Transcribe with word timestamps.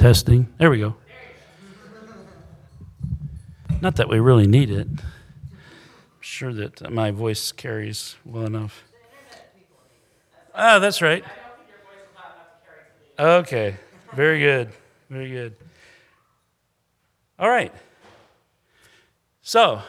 Testing. 0.00 0.48
There 0.56 0.70
we 0.70 0.78
go. 0.78 0.96
Not 3.82 3.96
that 3.96 4.08
we 4.08 4.18
really 4.18 4.46
need 4.46 4.70
it. 4.70 4.88
I'm 4.88 5.02
sure 6.22 6.54
that 6.54 6.90
my 6.90 7.10
voice 7.10 7.52
carries 7.52 8.16
well 8.24 8.46
enough. 8.46 8.82
Ah, 10.54 10.78
that's 10.78 11.02
right. 11.02 11.22
Okay. 13.18 13.76
Very 14.14 14.38
good. 14.40 14.70
Very 15.10 15.28
good. 15.28 15.54
All 17.38 17.50
right. 17.50 17.74
So, 19.42 19.82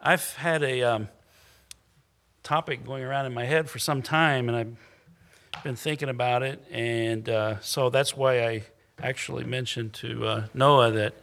I've 0.00 0.32
had 0.34 0.62
a 0.62 0.82
um, 0.84 1.08
topic 2.44 2.86
going 2.86 3.02
around 3.02 3.26
in 3.26 3.34
my 3.34 3.46
head 3.46 3.68
for 3.68 3.80
some 3.80 4.00
time, 4.00 4.48
and 4.48 4.56
I've 4.56 5.64
been 5.64 5.74
thinking 5.74 6.08
about 6.08 6.44
it, 6.44 6.64
and 6.70 7.28
uh, 7.28 7.58
so 7.58 7.90
that's 7.90 8.16
why 8.16 8.46
I 8.46 8.62
actually 9.02 9.44
mentioned 9.44 9.92
to 9.94 10.26
uh, 10.26 10.46
Noah 10.54 10.90
that 10.92 11.14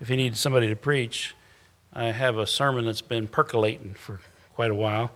if 0.00 0.08
he 0.08 0.16
needs 0.16 0.40
somebody 0.40 0.68
to 0.68 0.76
preach, 0.76 1.34
I 1.92 2.06
have 2.06 2.38
a 2.38 2.46
sermon 2.46 2.86
that's 2.86 3.02
been 3.02 3.28
percolating 3.28 3.94
for 3.94 4.20
quite 4.54 4.70
a 4.70 4.74
while. 4.74 5.12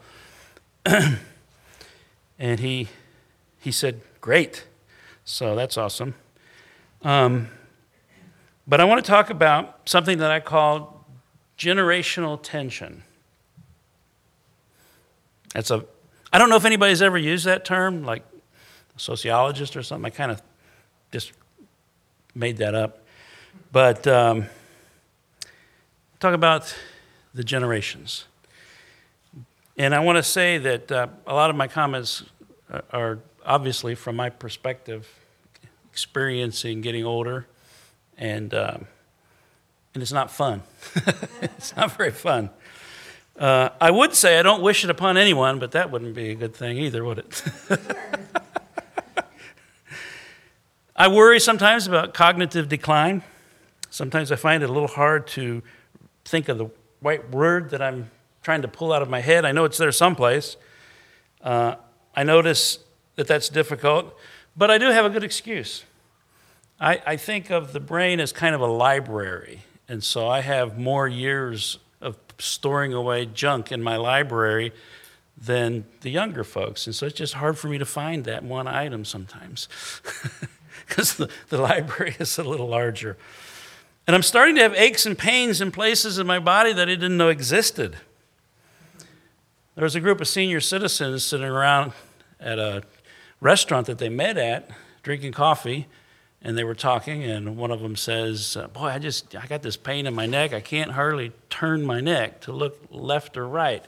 and 2.38 2.60
he, 2.60 2.88
he 3.58 3.72
said, 3.72 4.00
Great. 4.20 4.66
So 5.24 5.54
that's 5.56 5.76
awesome. 5.76 6.14
Um, 7.02 7.48
but 8.66 8.80
I 8.80 8.84
want 8.84 9.04
to 9.04 9.08
talk 9.08 9.30
about 9.30 9.88
something 9.88 10.18
that 10.18 10.30
I 10.30 10.40
call 10.40 11.04
generational 11.58 12.40
tension. 12.42 13.02
That's 15.54 15.70
a, 15.70 15.84
I 16.32 16.38
don't 16.38 16.50
know 16.50 16.56
if 16.56 16.64
anybody's 16.64 17.02
ever 17.02 17.16
used 17.16 17.44
that 17.46 17.64
term, 17.64 18.04
like 18.04 18.24
a 18.96 19.00
sociologist 19.00 19.76
or 19.76 19.82
something. 19.82 20.06
I 20.06 20.14
kind 20.14 20.30
of 20.30 20.42
just 21.12 21.32
made 22.36 22.58
that 22.58 22.74
up. 22.74 23.02
But 23.72 24.06
um, 24.06 24.46
talk 26.20 26.34
about 26.34 26.74
the 27.34 27.42
generations. 27.42 28.26
And 29.76 29.94
I 29.94 30.00
want 30.00 30.16
to 30.16 30.22
say 30.22 30.58
that 30.58 30.92
uh, 30.92 31.08
a 31.26 31.34
lot 31.34 31.50
of 31.50 31.56
my 31.56 31.68
comments 31.68 32.22
are 32.90 33.18
obviously 33.44 33.94
from 33.94 34.16
my 34.16 34.30
perspective, 34.30 35.08
experiencing 35.90 36.80
getting 36.80 37.04
older, 37.04 37.46
and 38.16 38.54
um, 38.54 38.86
and 39.94 40.02
it's 40.02 40.12
not 40.12 40.30
fun. 40.30 40.62
it's 41.42 41.76
not 41.76 41.92
very 41.92 42.10
fun. 42.10 42.50
Uh, 43.38 43.68
I 43.80 43.90
would 43.90 44.14
say 44.14 44.38
I 44.38 44.42
don't 44.42 44.62
wish 44.62 44.82
it 44.84 44.90
upon 44.90 45.16
anyone, 45.16 45.58
but 45.58 45.72
that 45.72 45.90
wouldn't 45.90 46.14
be 46.14 46.30
a 46.30 46.34
good 46.34 46.54
thing 46.54 46.78
either, 46.78 47.04
would 47.04 47.18
it? 47.18 47.42
I 50.98 51.08
worry 51.08 51.40
sometimes 51.40 51.86
about 51.86 52.14
cognitive 52.14 52.70
decline. 52.70 53.22
Sometimes 53.90 54.32
I 54.32 54.36
find 54.36 54.62
it 54.62 54.70
a 54.70 54.72
little 54.72 54.88
hard 54.88 55.26
to 55.28 55.62
think 56.24 56.48
of 56.48 56.56
the 56.56 56.70
right 57.02 57.30
word 57.30 57.68
that 57.70 57.82
I'm 57.82 58.10
trying 58.42 58.62
to 58.62 58.68
pull 58.68 58.94
out 58.94 59.02
of 59.02 59.10
my 59.10 59.20
head. 59.20 59.44
I 59.44 59.52
know 59.52 59.66
it's 59.66 59.76
there 59.76 59.92
someplace. 59.92 60.56
Uh, 61.42 61.74
I 62.14 62.22
notice 62.22 62.78
that 63.16 63.26
that's 63.26 63.50
difficult, 63.50 64.16
but 64.56 64.70
I 64.70 64.78
do 64.78 64.86
have 64.86 65.04
a 65.04 65.10
good 65.10 65.22
excuse. 65.22 65.84
I, 66.80 67.02
I 67.06 67.16
think 67.18 67.50
of 67.50 67.74
the 67.74 67.80
brain 67.80 68.18
as 68.18 68.32
kind 68.32 68.54
of 68.54 68.62
a 68.62 68.66
library, 68.66 69.64
and 69.88 70.02
so 70.02 70.26
I 70.26 70.40
have 70.40 70.78
more 70.78 71.06
years 71.06 71.78
of 72.00 72.16
storing 72.38 72.94
away 72.94 73.26
junk 73.26 73.70
in 73.70 73.82
my 73.82 73.96
library 73.96 74.72
than 75.36 75.84
the 76.00 76.10
younger 76.10 76.42
folks. 76.42 76.86
And 76.86 76.94
so 76.96 77.04
it's 77.04 77.16
just 77.16 77.34
hard 77.34 77.58
for 77.58 77.68
me 77.68 77.76
to 77.76 77.84
find 77.84 78.24
that 78.24 78.42
one 78.42 78.66
item 78.66 79.04
sometimes. 79.04 79.68
because 80.86 81.14
the, 81.14 81.28
the 81.48 81.58
library 81.62 82.16
is 82.18 82.38
a 82.38 82.44
little 82.44 82.68
larger. 82.68 83.16
And 84.06 84.14
I'm 84.14 84.22
starting 84.22 84.54
to 84.56 84.62
have 84.62 84.74
aches 84.74 85.04
and 85.04 85.18
pains 85.18 85.60
in 85.60 85.72
places 85.72 86.18
in 86.18 86.26
my 86.26 86.38
body 86.38 86.72
that 86.72 86.88
I 86.88 86.94
didn't 86.94 87.16
know 87.16 87.28
existed. 87.28 87.96
There 89.74 89.84
was 89.84 89.94
a 89.94 90.00
group 90.00 90.20
of 90.20 90.28
senior 90.28 90.60
citizens 90.60 91.24
sitting 91.24 91.46
around 91.46 91.92
at 92.40 92.58
a 92.58 92.82
restaurant 93.40 93.86
that 93.88 93.98
they 93.98 94.08
met 94.08 94.38
at, 94.38 94.70
drinking 95.02 95.32
coffee, 95.32 95.86
and 96.40 96.56
they 96.56 96.64
were 96.64 96.74
talking, 96.74 97.24
and 97.24 97.56
one 97.56 97.70
of 97.70 97.80
them 97.80 97.96
says, 97.96 98.56
uh, 98.56 98.68
Boy, 98.68 98.86
I 98.86 98.98
just, 98.98 99.34
I 99.34 99.46
got 99.46 99.62
this 99.62 99.76
pain 99.76 100.06
in 100.06 100.14
my 100.14 100.26
neck. 100.26 100.52
I 100.52 100.60
can't 100.60 100.92
hardly 100.92 101.32
turn 101.50 101.84
my 101.84 102.00
neck 102.00 102.40
to 102.42 102.52
look 102.52 102.78
left 102.90 103.36
or 103.36 103.48
right. 103.48 103.84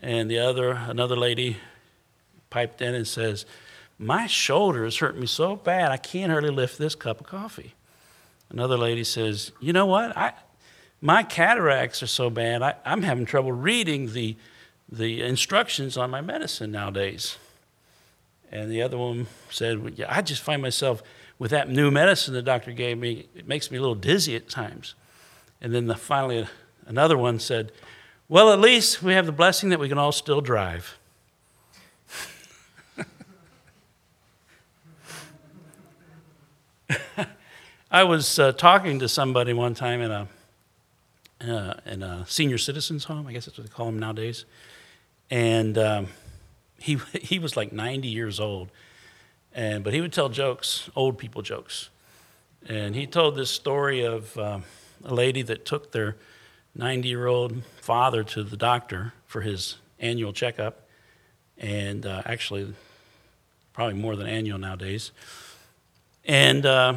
And 0.00 0.30
the 0.30 0.38
other, 0.38 0.70
another 0.70 1.16
lady 1.16 1.56
piped 2.50 2.80
in 2.80 2.94
and 2.94 3.06
says, 3.06 3.46
my 3.98 4.26
shoulders 4.26 4.98
hurt 4.98 5.18
me 5.18 5.26
so 5.26 5.56
bad 5.56 5.90
I 5.90 5.96
can't 5.96 6.30
hardly 6.30 6.50
lift 6.50 6.78
this 6.78 6.94
cup 6.94 7.20
of 7.20 7.26
coffee. 7.26 7.74
Another 8.50 8.76
lady 8.76 9.04
says, 9.04 9.52
You 9.60 9.72
know 9.72 9.86
what? 9.86 10.16
I, 10.16 10.32
my 11.00 11.22
cataracts 11.22 12.02
are 12.02 12.06
so 12.06 12.30
bad, 12.30 12.62
I, 12.62 12.74
I'm 12.84 13.02
having 13.02 13.26
trouble 13.26 13.52
reading 13.52 14.12
the, 14.12 14.36
the 14.90 15.22
instructions 15.22 15.96
on 15.96 16.10
my 16.10 16.20
medicine 16.20 16.70
nowadays. 16.70 17.36
And 18.50 18.70
the 18.70 18.82
other 18.82 18.96
one 18.96 19.26
said, 19.50 19.82
well, 19.82 19.92
yeah, 19.92 20.06
I 20.08 20.22
just 20.22 20.42
find 20.42 20.62
myself 20.62 21.02
with 21.38 21.50
that 21.50 21.68
new 21.68 21.90
medicine 21.90 22.32
the 22.32 22.42
doctor 22.42 22.72
gave 22.72 22.96
me, 22.98 23.28
it 23.34 23.46
makes 23.46 23.70
me 23.70 23.76
a 23.76 23.80
little 23.80 23.94
dizzy 23.94 24.36
at 24.36 24.48
times. 24.48 24.94
And 25.60 25.74
then 25.74 25.86
the, 25.86 25.96
finally, 25.96 26.46
another 26.86 27.18
one 27.18 27.38
said, 27.38 27.72
Well, 28.28 28.52
at 28.52 28.60
least 28.60 29.02
we 29.02 29.14
have 29.14 29.26
the 29.26 29.32
blessing 29.32 29.70
that 29.70 29.80
we 29.80 29.88
can 29.88 29.98
all 29.98 30.12
still 30.12 30.40
drive. 30.40 30.98
I 37.90 38.04
was 38.04 38.38
uh, 38.38 38.52
talking 38.52 38.98
to 39.00 39.08
somebody 39.08 39.52
one 39.52 39.74
time 39.74 40.00
in 40.00 40.10
a, 40.10 40.28
uh, 41.40 41.74
in 41.86 42.02
a 42.02 42.24
senior 42.28 42.58
citizens 42.58 43.04
home, 43.04 43.26
I 43.26 43.32
guess 43.32 43.46
that's 43.46 43.58
what 43.58 43.66
they 43.66 43.72
call 43.72 43.86
them 43.86 43.98
nowadays. 43.98 44.44
And 45.30 45.76
um, 45.78 46.08
he, 46.78 46.94
he 47.20 47.38
was 47.38 47.56
like 47.56 47.72
90 47.72 48.08
years 48.08 48.40
old. 48.40 48.70
And, 49.52 49.82
but 49.82 49.94
he 49.94 50.00
would 50.00 50.12
tell 50.12 50.28
jokes, 50.28 50.90
old 50.94 51.18
people 51.18 51.42
jokes. 51.42 51.88
And 52.68 52.94
he 52.94 53.06
told 53.06 53.36
this 53.36 53.50
story 53.50 54.04
of 54.04 54.36
um, 54.36 54.64
a 55.04 55.14
lady 55.14 55.42
that 55.42 55.64
took 55.64 55.92
their 55.92 56.16
90 56.74 57.08
year 57.08 57.26
old 57.26 57.64
father 57.80 58.22
to 58.22 58.42
the 58.42 58.56
doctor 58.56 59.14
for 59.26 59.40
his 59.40 59.76
annual 59.98 60.32
checkup. 60.32 60.88
And 61.56 62.04
uh, 62.04 62.22
actually, 62.26 62.74
probably 63.72 63.94
more 63.94 64.14
than 64.14 64.26
annual 64.26 64.58
nowadays. 64.58 65.10
And 66.26 66.66
uh, 66.66 66.94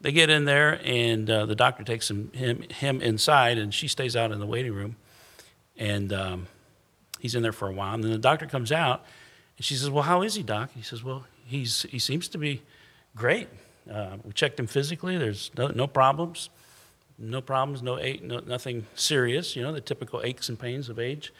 they 0.00 0.12
get 0.12 0.30
in 0.30 0.44
there, 0.44 0.80
and 0.84 1.28
uh, 1.28 1.46
the 1.46 1.56
doctor 1.56 1.82
takes 1.82 2.08
him, 2.08 2.30
him, 2.32 2.62
him 2.70 3.02
inside, 3.02 3.58
and 3.58 3.74
she 3.74 3.88
stays 3.88 4.14
out 4.16 4.30
in 4.30 4.38
the 4.38 4.46
waiting 4.46 4.72
room. 4.72 4.96
And 5.76 6.12
um, 6.12 6.46
he's 7.18 7.34
in 7.34 7.42
there 7.42 7.52
for 7.52 7.68
a 7.68 7.72
while. 7.72 7.94
And 7.94 8.04
then 8.04 8.12
the 8.12 8.18
doctor 8.18 8.46
comes 8.46 8.70
out, 8.70 9.04
and 9.56 9.64
she 9.64 9.74
says, 9.74 9.90
Well, 9.90 10.04
how 10.04 10.22
is 10.22 10.36
he, 10.36 10.42
doc? 10.42 10.70
He 10.74 10.82
says, 10.82 11.02
Well, 11.02 11.24
he's, 11.46 11.82
he 11.82 11.98
seems 11.98 12.28
to 12.28 12.38
be 12.38 12.62
great. 13.16 13.48
Uh, 13.90 14.18
we 14.24 14.32
checked 14.32 14.58
him 14.60 14.68
physically, 14.68 15.16
there's 15.18 15.50
no, 15.56 15.68
no 15.68 15.86
problems. 15.86 16.48
No 17.22 17.42
problems, 17.42 17.82
no, 17.82 17.98
ache, 17.98 18.22
no 18.22 18.38
nothing 18.38 18.86
serious, 18.94 19.54
you 19.54 19.62
know, 19.62 19.72
the 19.72 19.80
typical 19.82 20.22
aches 20.24 20.48
and 20.48 20.58
pains 20.58 20.88
of 20.88 20.98
age. 20.98 21.34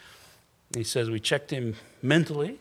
he 0.74 0.84
says, 0.84 1.08
We 1.08 1.20
checked 1.20 1.50
him 1.50 1.74
mentally, 2.02 2.58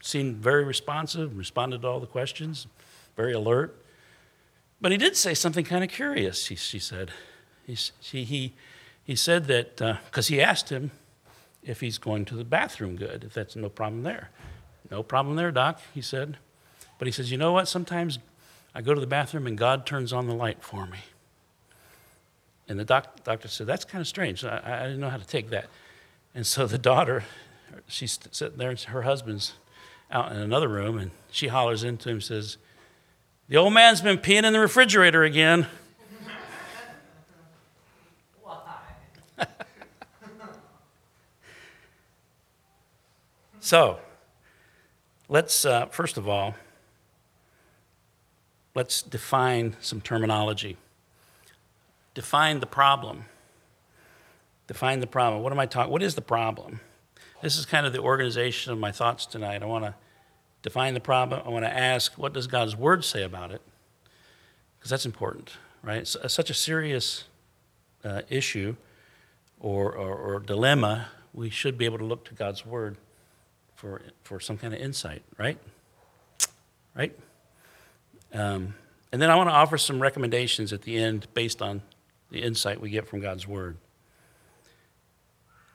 seemed 0.00 0.36
very 0.36 0.62
responsive, 0.62 1.36
responded 1.36 1.82
to 1.82 1.88
all 1.88 1.98
the 1.98 2.06
questions, 2.06 2.68
very 3.16 3.32
alert. 3.32 3.81
But 4.82 4.90
he 4.90 4.98
did 4.98 5.16
say 5.16 5.32
something 5.32 5.64
kind 5.64 5.84
of 5.84 5.90
curious, 5.90 6.48
he, 6.48 6.56
she 6.56 6.80
said. 6.80 7.12
He, 7.64 7.76
she, 7.76 8.24
he, 8.24 8.52
he 9.04 9.14
said 9.14 9.46
that, 9.46 9.76
because 9.76 10.28
uh, 10.28 10.34
he 10.34 10.42
asked 10.42 10.70
him 10.70 10.90
if 11.62 11.80
he's 11.80 11.98
going 11.98 12.24
to 12.26 12.34
the 12.34 12.44
bathroom 12.44 12.96
good, 12.96 13.22
if 13.22 13.32
that's 13.32 13.54
no 13.54 13.68
problem 13.68 14.02
there. 14.02 14.30
No 14.90 15.04
problem 15.04 15.36
there, 15.36 15.52
Doc, 15.52 15.80
he 15.94 16.02
said. 16.02 16.36
But 16.98 17.06
he 17.06 17.12
says, 17.12 17.30
you 17.30 17.38
know 17.38 17.52
what? 17.52 17.68
Sometimes 17.68 18.18
I 18.74 18.82
go 18.82 18.92
to 18.92 19.00
the 19.00 19.06
bathroom 19.06 19.46
and 19.46 19.56
God 19.56 19.86
turns 19.86 20.12
on 20.12 20.26
the 20.26 20.34
light 20.34 20.64
for 20.64 20.84
me. 20.86 20.98
And 22.68 22.76
the 22.78 22.84
doc, 22.84 23.22
doctor 23.22 23.46
said, 23.46 23.68
that's 23.68 23.84
kind 23.84 24.00
of 24.00 24.08
strange. 24.08 24.44
I, 24.44 24.60
I 24.64 24.82
didn't 24.82 25.00
know 25.00 25.10
how 25.10 25.16
to 25.16 25.26
take 25.26 25.50
that. 25.50 25.66
And 26.34 26.44
so 26.44 26.66
the 26.66 26.78
daughter, 26.78 27.22
she's 27.86 28.18
sitting 28.32 28.58
there, 28.58 28.70
and 28.70 28.80
her 28.80 29.02
husband's 29.02 29.52
out 30.10 30.32
in 30.32 30.38
another 30.38 30.68
room, 30.68 30.98
and 30.98 31.12
she 31.30 31.48
hollers 31.48 31.84
into 31.84 32.08
him 32.08 32.16
and 32.16 32.24
says, 32.24 32.56
the 33.52 33.58
old 33.58 33.74
man's 33.74 34.00
been 34.00 34.16
peeing 34.16 34.44
in 34.44 34.54
the 34.54 34.60
refrigerator 34.60 35.24
again. 35.24 35.66
so, 43.60 43.98
let's, 45.28 45.66
uh, 45.66 45.84
first 45.88 46.16
of 46.16 46.26
all, 46.26 46.54
let's 48.74 49.02
define 49.02 49.76
some 49.82 50.00
terminology. 50.00 50.78
Define 52.14 52.60
the 52.60 52.66
problem. 52.66 53.26
Define 54.66 55.00
the 55.00 55.06
problem. 55.06 55.42
What 55.42 55.52
am 55.52 55.58
I 55.58 55.66
talking? 55.66 55.92
What 55.92 56.02
is 56.02 56.14
the 56.14 56.22
problem? 56.22 56.80
This 57.42 57.58
is 57.58 57.66
kind 57.66 57.84
of 57.84 57.92
the 57.92 58.00
organization 58.00 58.72
of 58.72 58.78
my 58.78 58.92
thoughts 58.92 59.26
tonight. 59.26 59.62
I 59.62 59.66
want 59.66 59.84
to 59.84 59.94
define 60.62 60.94
the 60.94 61.00
problem. 61.00 61.42
I 61.44 61.48
want 61.50 61.64
to 61.64 61.76
ask, 61.76 62.16
what 62.16 62.32
does 62.32 62.46
God's 62.46 62.76
word 62.76 63.04
say 63.04 63.22
about 63.22 63.50
it? 63.50 63.62
because 64.82 64.90
that's 64.90 65.06
important, 65.06 65.52
right? 65.84 65.98
It's 65.98 66.34
such 66.34 66.50
a 66.50 66.54
serious 66.54 67.22
uh, 68.02 68.22
issue 68.28 68.74
or, 69.60 69.94
or, 69.94 70.16
or 70.16 70.40
dilemma, 70.40 71.06
we 71.32 71.50
should 71.50 71.78
be 71.78 71.84
able 71.84 71.98
to 71.98 72.04
look 72.04 72.24
to 72.24 72.34
God's 72.34 72.66
Word 72.66 72.96
for, 73.76 74.02
for 74.24 74.40
some 74.40 74.58
kind 74.58 74.74
of 74.74 74.80
insight, 74.80 75.22
right? 75.38 75.56
Right? 76.96 77.16
Um, 78.34 78.74
and 79.12 79.22
then 79.22 79.30
I 79.30 79.36
want 79.36 79.50
to 79.50 79.54
offer 79.54 79.78
some 79.78 80.02
recommendations 80.02 80.72
at 80.72 80.82
the 80.82 80.96
end 80.96 81.28
based 81.32 81.62
on 81.62 81.82
the 82.32 82.42
insight 82.42 82.80
we 82.80 82.90
get 82.90 83.06
from 83.06 83.20
God's 83.20 83.46
Word. 83.46 83.76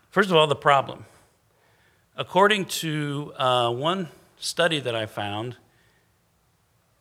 First 0.09 0.29
of 0.29 0.35
all, 0.35 0.47
the 0.47 0.55
problem. 0.55 1.05
According 2.17 2.65
to 2.65 3.31
uh, 3.37 3.71
one 3.71 4.09
study 4.39 4.79
that 4.79 4.95
I 4.95 5.05
found, 5.05 5.57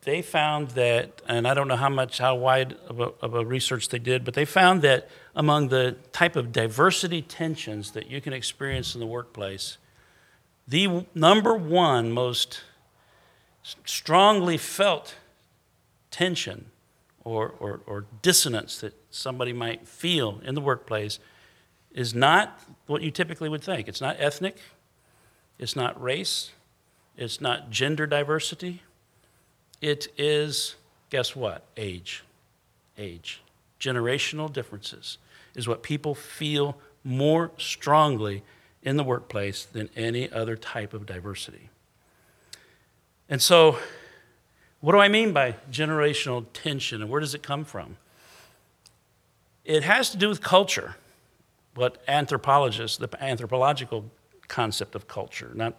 they 0.03 0.23
found 0.23 0.71
that, 0.71 1.21
and 1.29 1.49
I 1.49 1.55
don't 1.55 1.67
know 1.67 1.77
how 1.77 1.88
much, 1.88 2.19
how 2.19 2.37
wide 2.37 2.75
of 2.88 3.00
a, 3.00 3.12
of 3.21 3.35
a, 3.35 3.44
research 3.44 3.88
they 3.88 3.99
did, 3.99 4.25
but 4.25 4.35
they 4.35 4.44
found 4.44 4.83
that 4.83 5.09
among 5.35 5.69
the 5.69 5.97
type 6.12 6.37
of 6.37 6.53
diversity 6.53 7.23
tensions 7.23 7.91
that 7.91 8.09
you 8.09 8.21
can 8.21 8.33
experience 8.33 8.94
in 8.94 9.00
the 9.00 9.06
workplace, 9.06 9.79
the 10.69 11.05
number 11.15 11.55
one 11.55 12.12
most 12.12 12.62
strongly 13.85 14.56
felt 14.56 15.17
tension 16.12 16.67
or, 17.25 17.55
or, 17.59 17.81
or 17.87 18.06
dissonance 18.23 18.79
that 18.79 18.94
somebody 19.11 19.53
might 19.53 19.89
feel 19.89 20.41
in 20.44 20.55
the 20.55 20.61
workplace 20.61 21.19
is 21.91 22.15
not 22.15 22.61
what 22.87 23.03
you 23.03 23.11
typically 23.11 23.49
would 23.49 23.62
think. 23.62 23.89
It's 23.89 24.00
not 24.00 24.17
ethnic, 24.21 24.59
it's 25.59 25.75
not 25.75 26.00
race, 26.00 26.53
it's 27.17 27.41
not 27.41 27.71
gender 27.71 28.07
diversity 28.07 28.83
it 29.81 30.09
is, 30.17 30.77
guess 31.11 31.37
what? 31.37 31.65
Age. 31.77 32.25
Age. 32.97 33.43
Generational 33.81 34.53
differences 34.53 35.19
is 35.55 35.69
what 35.69 35.83
people 35.83 36.15
feel 36.15 36.77
more 37.05 37.51
strongly 37.59 38.43
in 38.83 38.97
the 38.97 39.05
workplace 39.05 39.65
than 39.65 39.91
any 39.97 40.31
other 40.31 40.57
type 40.57 40.95
of 40.95 41.07
diversity. 41.07 41.69
And 43.29 43.43
so, 43.43 43.79
what 44.81 44.93
do 44.93 44.99
I 44.99 45.09
mean 45.09 45.33
by 45.33 45.57
generational 45.71 46.45
tension 46.53 47.03
and 47.03 47.11
where 47.11 47.21
does 47.21 47.35
it 47.35 47.43
come 47.43 47.65
from? 47.65 47.97
It 49.65 49.83
has 49.83 50.11
to 50.11 50.17
do 50.17 50.29
with 50.29 50.41
culture, 50.41 50.95
what 51.75 52.01
anthropologists, 52.07 52.97
the 52.97 53.09
anthropological 53.23 54.05
concept 54.47 54.95
of 54.95 55.09
culture, 55.09 55.51
not 55.55 55.75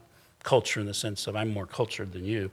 culture 0.47 0.79
in 0.79 0.85
the 0.85 0.93
sense 0.93 1.27
of 1.27 1.35
I'm 1.35 1.49
more 1.49 1.67
cultured 1.67 2.13
than 2.13 2.23
you, 2.23 2.49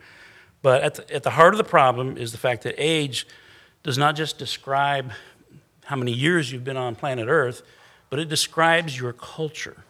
but 0.62 0.82
at 0.82 0.94
the, 0.96 1.14
at 1.14 1.22
the 1.22 1.30
heart 1.30 1.54
of 1.54 1.58
the 1.58 1.64
problem 1.64 2.16
is 2.16 2.32
the 2.32 2.38
fact 2.38 2.64
that 2.64 2.74
age 2.76 3.26
does 3.84 3.96
not 3.96 4.16
just 4.16 4.36
describe 4.36 5.12
how 5.84 5.94
many 5.94 6.12
years 6.12 6.50
you've 6.50 6.64
been 6.64 6.76
on 6.76 6.96
planet 6.96 7.28
Earth, 7.28 7.62
but 8.10 8.18
it 8.18 8.28
describes 8.28 8.98
your 8.98 9.12
culture. 9.12 9.84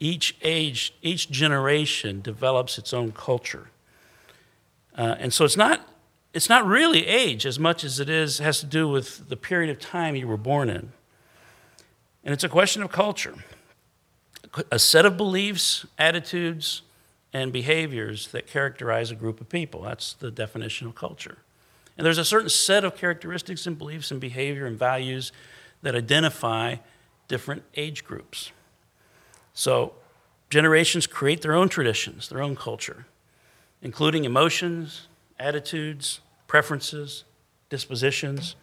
Each 0.00 0.36
age, 0.42 0.92
each 1.00 1.30
generation 1.30 2.20
develops 2.20 2.76
its 2.76 2.92
own 2.92 3.12
culture. 3.12 3.68
Uh, 4.98 5.14
and 5.18 5.32
so 5.32 5.44
it's 5.44 5.56
not, 5.56 5.88
it's 6.34 6.48
not 6.48 6.66
really 6.66 7.06
age 7.06 7.46
as 7.46 7.58
much 7.58 7.84
as 7.84 8.00
it 8.00 8.10
is 8.10 8.38
has 8.38 8.60
to 8.60 8.66
do 8.66 8.86
with 8.88 9.28
the 9.28 9.36
period 9.36 9.70
of 9.70 9.80
time 9.80 10.14
you 10.14 10.28
were 10.28 10.36
born 10.36 10.68
in. 10.68 10.92
And 12.24 12.34
it's 12.34 12.44
a 12.44 12.48
question 12.48 12.82
of 12.82 12.90
culture. 12.90 13.34
A 14.70 14.78
set 14.78 15.04
of 15.04 15.16
beliefs, 15.16 15.84
attitudes, 15.98 16.82
and 17.32 17.52
behaviors 17.52 18.28
that 18.28 18.46
characterize 18.46 19.10
a 19.10 19.16
group 19.16 19.40
of 19.40 19.48
people. 19.48 19.82
That's 19.82 20.12
the 20.12 20.30
definition 20.30 20.86
of 20.86 20.94
culture. 20.94 21.38
And 21.96 22.06
there's 22.06 22.18
a 22.18 22.24
certain 22.24 22.48
set 22.48 22.84
of 22.84 22.96
characteristics 22.96 23.66
and 23.66 23.76
beliefs 23.76 24.10
and 24.10 24.20
behavior 24.20 24.66
and 24.66 24.78
values 24.78 25.32
that 25.82 25.94
identify 25.94 26.76
different 27.28 27.62
age 27.76 28.04
groups. 28.04 28.52
So, 29.52 29.94
generations 30.50 31.06
create 31.06 31.42
their 31.42 31.54
own 31.54 31.68
traditions, 31.68 32.28
their 32.28 32.42
own 32.42 32.56
culture, 32.56 33.06
including 33.82 34.24
emotions, 34.24 35.08
attitudes, 35.38 36.20
preferences, 36.46 37.24
dispositions. 37.68 38.56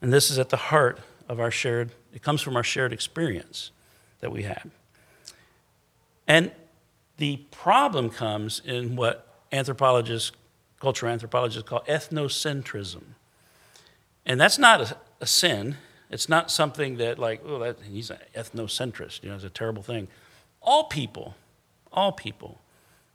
And 0.00 0.12
this 0.12 0.30
is 0.30 0.38
at 0.38 0.48
the 0.48 0.56
heart 0.56 1.00
of 1.28 1.38
our 1.38 1.50
shared, 1.50 1.92
it 2.12 2.22
comes 2.22 2.40
from 2.40 2.56
our 2.56 2.64
shared 2.64 2.92
experience 2.92 3.70
that 4.20 4.32
we 4.32 4.42
have. 4.42 4.70
And 6.32 6.50
the 7.18 7.36
problem 7.50 8.08
comes 8.08 8.62
in 8.64 8.96
what 8.96 9.44
anthropologists, 9.52 10.32
cultural 10.80 11.12
anthropologists 11.12 11.68
call 11.68 11.82
ethnocentrism. 11.82 13.02
And 14.24 14.40
that's 14.40 14.58
not 14.58 14.80
a, 14.80 14.96
a 15.20 15.26
sin. 15.26 15.76
It's 16.08 16.30
not 16.30 16.50
something 16.50 16.96
that, 16.96 17.18
like, 17.18 17.42
oh, 17.44 17.58
that, 17.58 17.76
he's 17.82 18.08
an 18.08 18.16
ethnocentrist, 18.34 19.22
you 19.22 19.28
know, 19.28 19.34
it's 19.34 19.44
a 19.44 19.50
terrible 19.50 19.82
thing. 19.82 20.08
All 20.62 20.84
people, 20.84 21.34
all 21.92 22.12
people 22.12 22.60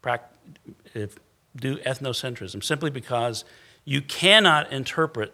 do 0.03 1.77
ethnocentrism 1.77 2.63
simply 2.63 2.91
because 2.91 3.45
you 3.83 4.03
cannot 4.03 4.71
interpret 4.71 5.33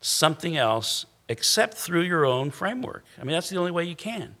something 0.00 0.56
else 0.56 1.04
except 1.28 1.74
through 1.74 2.02
your 2.02 2.24
own 2.24 2.52
framework. 2.52 3.04
I 3.20 3.24
mean, 3.24 3.32
that's 3.32 3.48
the 3.48 3.56
only 3.56 3.72
way 3.72 3.82
you 3.82 3.96
can. 3.96 4.36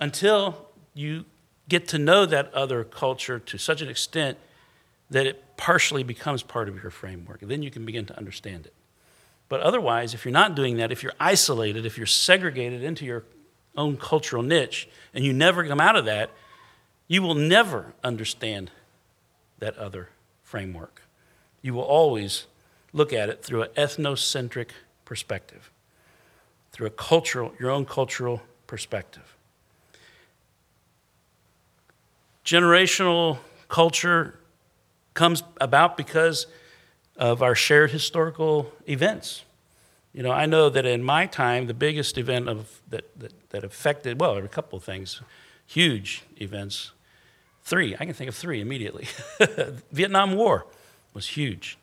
Until 0.00 0.68
you 0.94 1.26
get 1.68 1.88
to 1.88 1.98
know 1.98 2.26
that 2.26 2.52
other 2.54 2.84
culture 2.84 3.38
to 3.38 3.58
such 3.58 3.82
an 3.82 3.88
extent 3.88 4.38
that 5.10 5.26
it 5.26 5.56
partially 5.56 6.02
becomes 6.02 6.42
part 6.42 6.68
of 6.68 6.82
your 6.82 6.90
framework. 6.90 7.42
And 7.42 7.50
then 7.50 7.62
you 7.62 7.70
can 7.70 7.84
begin 7.84 8.06
to 8.06 8.16
understand 8.16 8.66
it. 8.66 8.72
But 9.48 9.60
otherwise, 9.60 10.14
if 10.14 10.24
you're 10.24 10.32
not 10.32 10.54
doing 10.54 10.78
that, 10.78 10.90
if 10.90 11.02
you're 11.02 11.12
isolated, 11.20 11.84
if 11.84 11.98
you're 11.98 12.06
segregated 12.06 12.82
into 12.82 13.04
your 13.04 13.24
own 13.76 13.96
cultural 13.96 14.42
niche, 14.42 14.88
and 15.14 15.24
you 15.24 15.32
never 15.32 15.66
come 15.66 15.80
out 15.80 15.96
of 15.96 16.06
that, 16.06 16.30
you 17.06 17.22
will 17.22 17.34
never 17.34 17.92
understand 18.02 18.70
that 19.58 19.76
other 19.76 20.08
framework. 20.42 21.02
You 21.60 21.74
will 21.74 21.82
always 21.82 22.46
look 22.92 23.12
at 23.12 23.28
it 23.28 23.42
through 23.42 23.62
an 23.62 23.68
ethnocentric 23.76 24.68
perspective, 25.04 25.70
through 26.72 26.86
a 26.86 26.90
cultural, 26.90 27.52
your 27.58 27.70
own 27.70 27.84
cultural 27.84 28.42
perspective. 28.66 29.36
Generational 32.44 33.38
culture 33.68 34.38
comes 35.14 35.42
about 35.60 35.96
because 35.96 36.46
of 37.16 37.42
our 37.42 37.54
shared 37.54 37.90
historical 37.90 38.72
events. 38.88 39.44
You 40.12 40.22
know, 40.22 40.30
I 40.30 40.46
know 40.46 40.68
that 40.68 40.84
in 40.84 41.02
my 41.02 41.26
time, 41.26 41.66
the 41.66 41.74
biggest 41.74 42.18
event 42.18 42.48
of, 42.48 42.80
that, 42.90 43.18
that, 43.18 43.50
that 43.50 43.64
affected, 43.64 44.20
well, 44.20 44.36
a 44.36 44.48
couple 44.48 44.76
of 44.76 44.84
things, 44.84 45.22
huge 45.66 46.22
events. 46.40 46.92
Three, 47.64 47.94
I 47.94 48.04
can 48.04 48.12
think 48.12 48.28
of 48.28 48.34
three 48.34 48.60
immediately. 48.60 49.08
Vietnam 49.92 50.34
War 50.34 50.66
was 51.14 51.28
huge. 51.28 51.78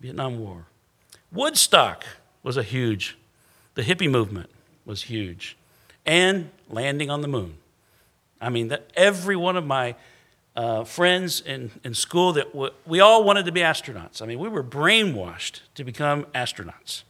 Vietnam 0.00 0.38
War. 0.38 0.64
Woodstock 1.32 2.04
was 2.42 2.56
a 2.56 2.62
huge, 2.62 3.18
the 3.74 3.82
hippie 3.82 4.10
movement 4.10 4.48
was 4.86 5.02
huge. 5.02 5.56
And 6.06 6.50
landing 6.70 7.10
on 7.10 7.20
the 7.20 7.28
moon. 7.28 7.58
I 8.40 8.48
mean, 8.50 8.68
that 8.68 8.90
every 8.94 9.36
one 9.36 9.56
of 9.56 9.66
my 9.66 9.96
uh, 10.56 10.84
friends 10.84 11.40
in, 11.40 11.70
in 11.84 11.94
school 11.94 12.32
that 12.32 12.52
w- 12.52 12.72
we 12.86 13.00
all 13.00 13.24
wanted 13.24 13.46
to 13.46 13.52
be 13.52 13.60
astronauts. 13.60 14.20
I 14.20 14.26
mean, 14.26 14.38
we 14.38 14.48
were 14.48 14.64
brainwashed 14.64 15.60
to 15.76 15.84
become 15.84 16.24
astronauts. 16.34 17.02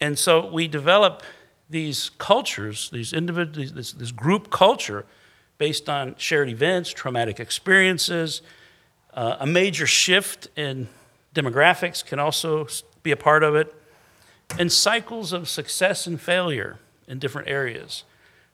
And 0.00 0.18
so 0.18 0.50
we 0.50 0.66
develop 0.66 1.22
these 1.68 2.10
cultures, 2.18 2.90
these 2.90 3.12
individuals, 3.12 3.72
this, 3.72 3.92
this 3.92 4.10
group 4.10 4.50
culture 4.50 5.06
based 5.58 5.88
on 5.88 6.16
shared 6.16 6.48
events, 6.48 6.90
traumatic 6.90 7.38
experiences. 7.38 8.42
Uh, 9.12 9.36
a 9.40 9.46
major 9.46 9.86
shift 9.86 10.48
in 10.56 10.88
demographics 11.34 12.04
can 12.04 12.18
also 12.18 12.66
be 13.02 13.10
a 13.12 13.16
part 13.16 13.42
of 13.42 13.54
it, 13.54 13.74
and 14.58 14.72
cycles 14.72 15.32
of 15.32 15.48
success 15.48 16.06
and 16.06 16.20
failure 16.20 16.78
in 17.06 17.18
different 17.18 17.48
areas. 17.48 18.04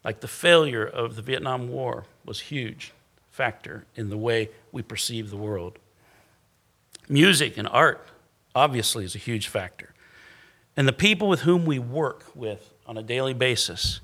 Like 0.06 0.20
the 0.20 0.28
failure 0.28 0.86
of 0.86 1.16
the 1.16 1.22
Vietnam 1.22 1.68
War 1.68 2.04
was 2.24 2.38
huge 2.38 2.92
factor 3.32 3.86
in 3.96 4.08
the 4.08 4.16
way 4.16 4.50
we 4.70 4.80
perceive 4.80 5.30
the 5.30 5.36
world. 5.36 5.80
Music 7.08 7.58
and 7.58 7.66
art 7.66 8.06
obviously 8.54 9.04
is 9.04 9.16
a 9.16 9.18
huge 9.18 9.48
factor. 9.48 9.92
And 10.76 10.86
the 10.86 10.92
people 10.92 11.28
with 11.28 11.40
whom 11.40 11.66
we 11.66 11.80
work 11.80 12.24
with 12.36 12.72
on 12.86 12.96
a 12.96 13.02
daily 13.02 13.34
basis, 13.34 14.00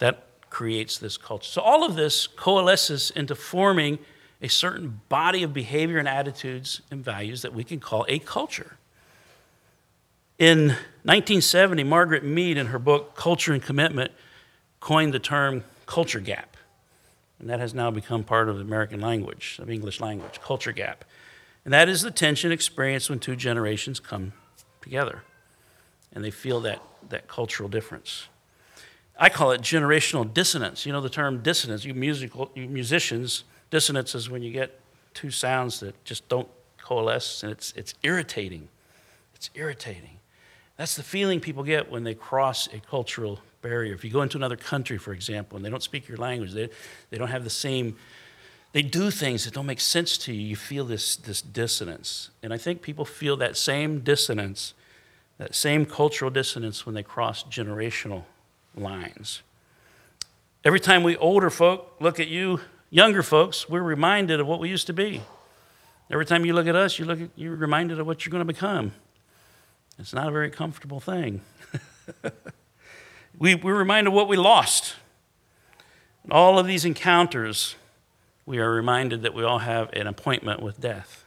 that 0.00 0.26
creates 0.50 0.98
this 0.98 1.16
culture. 1.16 1.48
So 1.48 1.60
all 1.62 1.84
of 1.84 1.94
this 1.94 2.26
coalesces 2.26 3.12
into 3.14 3.36
forming 3.36 4.00
a 4.42 4.48
certain 4.48 5.00
body 5.08 5.44
of 5.44 5.54
behavior 5.54 5.98
and 5.98 6.08
attitudes 6.08 6.80
and 6.90 7.04
values 7.04 7.42
that 7.42 7.54
we 7.54 7.62
can 7.62 7.78
call 7.78 8.04
a 8.08 8.18
culture. 8.18 8.78
In 10.40 10.70
1970, 11.04 11.84
Margaret 11.84 12.24
Mead, 12.24 12.58
in 12.58 12.66
her 12.66 12.80
book 12.80 13.14
Culture 13.14 13.52
and 13.52 13.62
Commitment, 13.62 14.10
coined 14.86 15.12
the 15.12 15.18
term 15.18 15.64
culture 15.84 16.20
gap. 16.20 16.56
And 17.40 17.50
that 17.50 17.58
has 17.58 17.74
now 17.74 17.90
become 17.90 18.22
part 18.22 18.48
of 18.48 18.54
the 18.54 18.62
American 18.62 19.00
language, 19.00 19.58
of 19.60 19.68
English 19.68 20.00
language, 20.00 20.40
culture 20.40 20.70
gap. 20.70 21.04
And 21.64 21.74
that 21.74 21.88
is 21.88 22.02
the 22.02 22.12
tension 22.12 22.52
experienced 22.52 23.10
when 23.10 23.18
two 23.18 23.34
generations 23.34 23.98
come 23.98 24.32
together 24.80 25.24
and 26.12 26.22
they 26.22 26.30
feel 26.30 26.60
that, 26.60 26.80
that 27.08 27.26
cultural 27.26 27.68
difference. 27.68 28.28
I 29.18 29.28
call 29.28 29.50
it 29.50 29.60
generational 29.60 30.32
dissonance. 30.32 30.86
You 30.86 30.92
know 30.92 31.00
the 31.00 31.10
term 31.10 31.42
dissonance. 31.42 31.84
You 31.84 31.92
musical, 31.92 32.52
you 32.54 32.68
musicians, 32.68 33.42
dissonance 33.70 34.14
is 34.14 34.30
when 34.30 34.44
you 34.44 34.52
get 34.52 34.78
two 35.14 35.32
sounds 35.32 35.80
that 35.80 36.04
just 36.04 36.28
don't 36.28 36.48
coalesce, 36.78 37.42
and 37.42 37.50
it's 37.50 37.72
it's 37.74 37.94
irritating. 38.04 38.68
It's 39.34 39.50
irritating. 39.54 40.20
That's 40.76 40.94
the 40.94 41.02
feeling 41.02 41.40
people 41.40 41.64
get 41.64 41.90
when 41.90 42.04
they 42.04 42.14
cross 42.14 42.68
a 42.68 42.78
cultural 42.78 43.40
barrier. 43.68 43.94
If 43.94 44.04
you 44.04 44.10
go 44.10 44.22
into 44.22 44.36
another 44.36 44.56
country, 44.56 44.98
for 44.98 45.12
example, 45.12 45.56
and 45.56 45.64
they 45.64 45.70
don't 45.70 45.82
speak 45.82 46.08
your 46.08 46.18
language, 46.18 46.52
they, 46.52 46.68
they 47.10 47.18
don't 47.18 47.28
have 47.28 47.44
the 47.44 47.50
same, 47.50 47.96
they 48.72 48.82
do 48.82 49.10
things 49.10 49.44
that 49.44 49.54
don't 49.54 49.66
make 49.66 49.80
sense 49.80 50.16
to 50.18 50.32
you, 50.32 50.40
you 50.40 50.56
feel 50.56 50.84
this, 50.84 51.16
this 51.16 51.42
dissonance. 51.42 52.30
And 52.42 52.52
I 52.52 52.58
think 52.58 52.82
people 52.82 53.04
feel 53.04 53.36
that 53.38 53.56
same 53.56 54.00
dissonance, 54.00 54.74
that 55.38 55.54
same 55.54 55.84
cultural 55.84 56.30
dissonance 56.30 56.86
when 56.86 56.94
they 56.94 57.02
cross 57.02 57.42
generational 57.44 58.24
lines. 58.76 59.42
Every 60.64 60.80
time 60.80 61.02
we 61.02 61.16
older 61.16 61.50
folk 61.50 61.96
look 62.00 62.20
at 62.20 62.28
you, 62.28 62.60
younger 62.90 63.22
folks, 63.22 63.68
we're 63.68 63.82
reminded 63.82 64.40
of 64.40 64.46
what 64.46 64.60
we 64.60 64.68
used 64.68 64.86
to 64.86 64.92
be. 64.92 65.22
Every 66.10 66.26
time 66.26 66.44
you 66.44 66.52
look 66.52 66.68
at 66.68 66.76
us, 66.76 66.98
you 66.98 67.04
look 67.04 67.20
at, 67.20 67.30
you're 67.34 67.56
reminded 67.56 67.98
of 67.98 68.06
what 68.06 68.24
you're 68.24 68.30
going 68.30 68.46
to 68.46 68.52
become. 68.52 68.92
It's 69.98 70.12
not 70.12 70.28
a 70.28 70.30
very 70.30 70.50
comfortable 70.50 71.00
thing. 71.00 71.40
we, 73.38 73.54
we're 73.54 73.76
reminded 73.76 74.08
of 74.08 74.14
what 74.14 74.28
we 74.28 74.36
lost. 74.36 74.96
In 76.24 76.32
all 76.32 76.58
of 76.58 76.66
these 76.66 76.84
encounters, 76.84 77.76
we 78.44 78.58
are 78.58 78.70
reminded 78.70 79.22
that 79.22 79.34
we 79.34 79.44
all 79.44 79.58
have 79.58 79.90
an 79.92 80.06
appointment 80.06 80.62
with 80.62 80.80
death. 80.80 81.24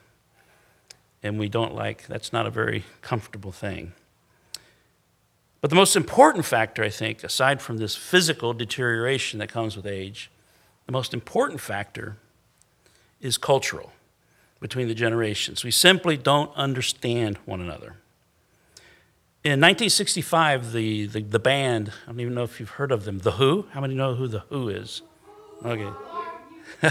And 1.22 1.38
we 1.38 1.50
don't 1.50 1.76
like, 1.76 2.08
that's 2.08 2.32
not 2.32 2.48
a 2.48 2.50
very 2.50 2.86
comfortable 3.02 3.52
thing. 3.52 3.94
But 5.62 5.70
the 5.70 5.76
most 5.76 5.96
important 5.96 6.46
factor, 6.46 6.84
I 6.84 6.90
think, 6.90 7.24
aside 7.24 7.62
from 7.62 7.78
this 7.78 7.96
physical 7.96 8.54
deterioration 8.54 9.40
that 9.40 9.50
comes 9.50 9.76
with 9.76 9.86
age, 9.86 10.32
the 10.86 10.94
most 10.94 11.14
important 11.14 11.60
factor 11.60 12.16
is 13.20 13.38
cultural 13.38 13.92
between 14.62 14.88
the 14.88 14.94
generations. 14.94 15.64
We 15.64 15.72
simply 15.72 16.16
don't 16.16 16.56
understand 16.56 17.38
one 17.46 17.60
another. 17.60 17.98
In 19.42 19.52
1965, 19.52 20.74
the, 20.74 21.06
the, 21.06 21.22
the, 21.22 21.40
band, 21.40 21.94
I 22.04 22.12
don't 22.12 22.20
even 22.20 22.34
know 22.34 22.44
if 22.44 22.60
you've 22.60 22.72
heard 22.72 22.92
of 22.92 23.06
them, 23.06 23.20
The 23.20 23.32
Who. 23.32 23.68
How 23.72 23.80
many 23.80 23.96
know 23.96 24.14
who 24.14 24.28
The 24.28 24.40
Who 24.50 24.68
is? 24.68 25.02
Okay. 25.64 25.90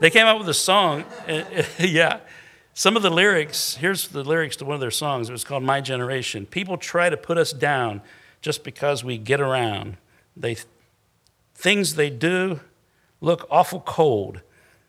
they 0.00 0.10
came 0.10 0.26
out 0.26 0.38
with 0.38 0.50
a 0.50 0.54
song. 0.54 1.04
yeah. 1.78 2.20
Some 2.74 2.94
of 2.94 3.02
the 3.02 3.08
lyrics, 3.08 3.76
here's 3.76 4.08
the 4.08 4.22
lyrics 4.22 4.56
to 4.56 4.66
one 4.66 4.74
of 4.74 4.82
their 4.82 4.90
songs. 4.90 5.30
It 5.30 5.32
was 5.32 5.44
called 5.44 5.62
My 5.62 5.80
Generation. 5.80 6.44
People 6.44 6.76
try 6.76 7.08
to 7.08 7.16
put 7.16 7.38
us 7.38 7.54
down 7.54 8.02
just 8.42 8.62
because 8.62 9.02
we 9.02 9.16
get 9.16 9.40
around. 9.40 9.96
They, 10.36 10.58
things 11.54 11.94
they 11.94 12.10
do 12.10 12.60
look 13.22 13.46
awful 13.50 13.80
cold. 13.80 14.42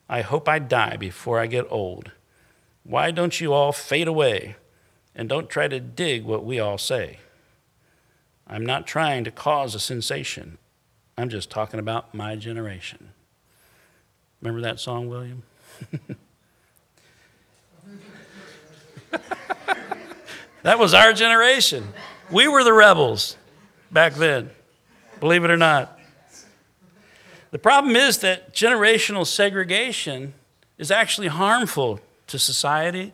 I 0.10 0.20
hope 0.20 0.50
I 0.50 0.60
die 0.60 0.98
before 0.98 1.40
I 1.40 1.48
get 1.48 1.66
old. 1.70 2.12
Why 2.84 3.12
don't 3.12 3.40
you 3.40 3.54
all 3.54 3.72
fade 3.72 4.10
away 4.10 4.58
and 5.16 5.30
don't 5.30 5.50
try 5.50 5.68
to 5.68 5.80
dig 5.80 6.26
what 6.26 6.44
we 6.44 6.60
all 6.60 6.78
say? 6.78 7.20
I'm 8.48 8.66
not 8.66 8.86
trying 8.86 9.24
to 9.24 9.32
cause 9.32 9.74
a 9.74 9.80
sensation. 9.80 10.58
I'm 11.18 11.30
just 11.30 11.50
talking 11.50 11.80
about 11.80 12.14
my 12.14 12.36
generation. 12.36 13.10
Remember 14.42 14.62
that 14.62 14.80
song, 14.80 15.08
William? 15.10 15.44
that 20.64 20.78
was 20.78 20.94
our 20.94 21.14
generation. 21.14 21.88
We 22.30 22.48
were 22.48 22.64
the 22.64 22.74
rebels 22.74 23.38
back 23.92 24.14
then, 24.16 24.52
believe 25.20 25.44
it 25.44 25.50
or 25.50 25.58
not. 25.58 26.00
The 27.52 27.60
problem 27.60 27.96
is 27.96 28.18
that 28.20 28.54
generational 28.54 29.26
segregation 29.26 30.34
is 30.78 30.92
actually 30.92 31.28
harmful 31.28 32.02
to 32.28 32.38
society 32.38 33.14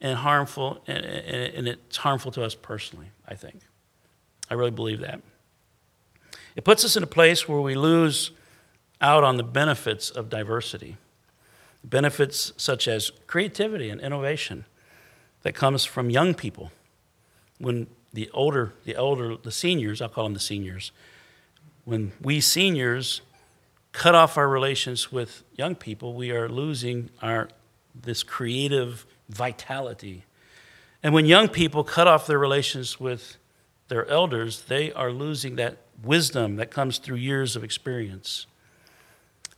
and 0.00 0.18
harmful, 0.18 0.82
and 0.86 1.68
it's 1.68 1.96
harmful 1.96 2.30
to 2.32 2.44
us 2.44 2.54
personally, 2.54 3.06
I 3.26 3.34
think. 3.34 3.60
I 4.50 4.54
really 4.54 4.70
believe 4.70 5.00
that. 5.00 5.20
It 6.54 6.64
puts 6.64 6.84
us 6.84 6.96
in 6.96 7.02
a 7.02 7.06
place 7.06 7.48
where 7.48 7.60
we 7.60 7.74
lose 7.74 8.30
out 9.00 9.24
on 9.24 9.36
the 9.36 9.42
benefits 9.42 10.10
of 10.10 10.30
diversity, 10.30 10.96
benefits 11.84 12.52
such 12.56 12.88
as 12.88 13.10
creativity 13.26 13.90
and 13.90 14.00
innovation 14.00 14.64
that 15.42 15.54
comes 15.54 15.84
from 15.84 16.10
young 16.10 16.34
people. 16.34 16.72
When 17.58 17.86
the 18.12 18.30
older, 18.32 18.72
the 18.84 18.96
older, 18.96 19.36
the 19.36 19.52
seniors, 19.52 20.00
I'll 20.00 20.08
call 20.08 20.24
them 20.24 20.34
the 20.34 20.40
seniors, 20.40 20.92
when 21.84 22.12
we 22.20 22.40
seniors 22.40 23.20
cut 23.92 24.14
off 24.14 24.36
our 24.36 24.48
relations 24.48 25.12
with 25.12 25.42
young 25.54 25.74
people, 25.74 26.14
we 26.14 26.30
are 26.30 26.48
losing 26.48 27.10
our 27.22 27.48
this 27.94 28.22
creative 28.22 29.06
vitality. 29.28 30.24
And 31.02 31.14
when 31.14 31.26
young 31.26 31.48
people 31.48 31.84
cut 31.84 32.06
off 32.06 32.26
their 32.26 32.38
relations 32.38 32.98
with 32.98 33.36
their 33.88 34.06
elders, 34.08 34.62
they 34.62 34.92
are 34.92 35.10
losing 35.10 35.56
that 35.56 35.78
wisdom 36.02 36.56
that 36.56 36.70
comes 36.70 36.98
through 36.98 37.16
years 37.16 37.56
of 37.56 37.64
experience. 37.64 38.46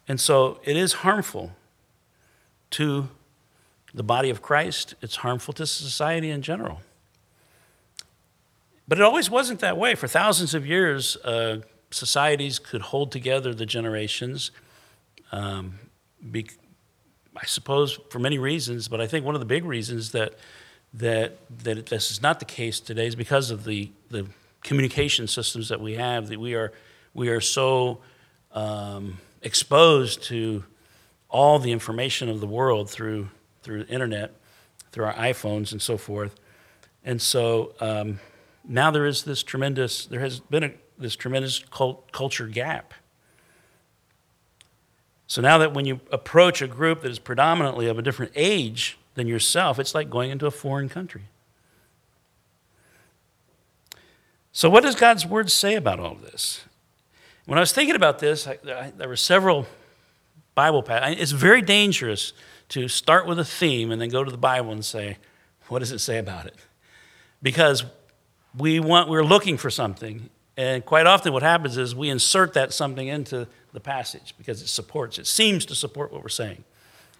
And 0.06 0.20
so 0.20 0.60
it 0.64 0.76
is 0.76 0.94
harmful 0.94 1.52
to 2.70 3.08
the 3.94 4.02
body 4.02 4.30
of 4.30 4.42
Christ, 4.42 4.94
it's 5.00 5.16
harmful 5.16 5.54
to 5.54 5.66
society 5.66 6.30
in 6.30 6.42
general. 6.42 6.82
But 8.86 8.98
it 8.98 9.04
always 9.04 9.30
wasn't 9.30 9.60
that 9.60 9.76
way. 9.76 9.94
For 9.94 10.06
thousands 10.06 10.54
of 10.54 10.66
years, 10.66 11.16
uh, 11.18 11.60
societies 11.90 12.58
could 12.58 12.82
hold 12.82 13.12
together 13.12 13.54
the 13.54 13.66
generations, 13.66 14.50
um, 15.32 15.78
be, 16.30 16.46
I 17.40 17.46
suppose, 17.46 17.98
for 18.10 18.18
many 18.18 18.38
reasons, 18.38 18.88
but 18.88 19.00
I 19.00 19.06
think 19.06 19.24
one 19.24 19.34
of 19.34 19.40
the 19.40 19.46
big 19.46 19.64
reasons 19.64 20.12
that, 20.12 20.34
that, 20.94 21.38
that 21.64 21.86
this 21.86 22.10
is 22.10 22.20
not 22.20 22.38
the 22.40 22.44
case 22.44 22.80
today 22.80 23.06
is 23.06 23.14
because 23.14 23.50
of 23.50 23.64
the, 23.64 23.90
the 24.10 24.26
communication 24.62 25.26
systems 25.26 25.68
that 25.68 25.80
we 25.80 25.94
have, 25.94 26.28
that 26.28 26.40
we 26.40 26.54
are, 26.54 26.72
we 27.14 27.28
are 27.28 27.40
so 27.40 28.00
um, 28.52 29.18
exposed 29.42 30.22
to 30.24 30.64
all 31.28 31.58
the 31.58 31.72
information 31.72 32.28
of 32.28 32.40
the 32.40 32.46
world 32.46 32.90
through 32.90 33.28
through 33.68 33.84
the 33.84 33.92
internet, 33.92 34.32
through 34.92 35.04
our 35.04 35.12
iPhones 35.12 35.72
and 35.72 35.82
so 35.82 35.98
forth. 35.98 36.34
And 37.04 37.20
so 37.20 37.74
um, 37.80 38.18
now 38.66 38.90
there 38.90 39.04
is 39.04 39.24
this 39.24 39.42
tremendous, 39.42 40.06
there 40.06 40.20
has 40.20 40.40
been 40.40 40.64
a, 40.64 40.72
this 40.96 41.16
tremendous 41.16 41.58
cult, 41.70 42.10
culture 42.10 42.46
gap. 42.46 42.94
So 45.28 45.42
now 45.42 45.58
that 45.58 45.74
when 45.74 45.84
you 45.84 46.00
approach 46.10 46.62
a 46.62 46.66
group 46.66 47.02
that 47.02 47.10
is 47.10 47.18
predominantly 47.18 47.86
of 47.86 47.98
a 47.98 48.02
different 48.02 48.32
age 48.34 48.98
than 49.14 49.26
yourself, 49.26 49.78
it's 49.78 49.94
like 49.94 50.08
going 50.08 50.30
into 50.30 50.46
a 50.46 50.50
foreign 50.50 50.88
country. 50.88 51.24
So, 54.52 54.68
what 54.70 54.82
does 54.82 54.96
God's 54.96 55.26
word 55.26 55.50
say 55.50 55.74
about 55.74 56.00
all 56.00 56.12
of 56.12 56.22
this? 56.22 56.64
When 57.44 57.58
I 57.58 57.60
was 57.60 57.72
thinking 57.72 57.94
about 57.94 58.18
this, 58.18 58.48
I, 58.48 58.58
I, 58.66 58.92
there 58.96 59.08
were 59.08 59.16
several 59.16 59.66
Bible 60.54 60.82
passages. 60.82 61.22
It's 61.22 61.32
very 61.32 61.62
dangerous 61.62 62.32
to 62.70 62.88
start 62.88 63.26
with 63.26 63.38
a 63.38 63.44
theme 63.44 63.90
and 63.92 64.00
then 64.00 64.08
go 64.08 64.24
to 64.24 64.30
the 64.30 64.38
Bible 64.38 64.72
and 64.72 64.84
say, 64.84 65.18
what 65.68 65.80
does 65.80 65.92
it 65.92 65.98
say 65.98 66.18
about 66.18 66.46
it? 66.46 66.54
Because 67.42 67.84
we 68.56 68.80
want, 68.80 69.08
we're 69.08 69.24
looking 69.24 69.58
for 69.58 69.70
something, 69.70 70.30
and 70.58 70.84
quite 70.84 71.06
often 71.06 71.32
what 71.32 71.44
happens 71.44 71.76
is 71.76 71.94
we 71.94 72.10
insert 72.10 72.54
that 72.54 72.72
something 72.72 73.06
into 73.06 73.46
the 73.72 73.78
passage 73.78 74.34
because 74.36 74.60
it 74.60 74.66
supports, 74.66 75.16
it 75.16 75.28
seems 75.28 75.64
to 75.66 75.74
support 75.76 76.12
what 76.12 76.20
we're 76.20 76.28
saying. 76.28 76.64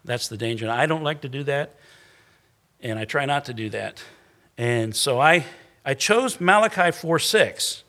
That's 0.05 0.27
the 0.27 0.37
danger. 0.37 0.67
And 0.67 0.73
I 0.73 0.87
don't 0.87 1.05
like 1.05 1.21
to 1.21 1.29
do 1.29 1.45
that, 1.45 1.77
and 2.81 2.99
I 2.99 3.05
try 3.05 3.27
not 3.27 3.45
to 3.45 3.55
do 3.55 3.71
that. 3.71 4.03
And 4.59 4.95
so 4.95 5.21
I, 5.21 5.45
I 5.85 5.95
chose 5.95 6.41
Malachi 6.41 6.91
4 6.91 7.19
6. 7.21 7.85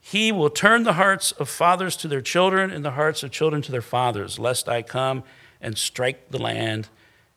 He 0.00 0.32
will 0.32 0.50
turn 0.50 0.84
the 0.84 0.94
hearts 0.94 1.32
of 1.32 1.50
fathers 1.50 1.94
to 1.98 2.08
their 2.08 2.22
children 2.22 2.70
and 2.70 2.82
the 2.82 2.92
hearts 2.92 3.22
of 3.22 3.30
children 3.30 3.60
to 3.60 3.72
their 3.72 3.82
fathers, 3.82 4.38
lest 4.38 4.70
I 4.70 4.80
come 4.80 5.22
and 5.60 5.76
strike 5.76 6.30
the 6.30 6.38
land 6.38 6.88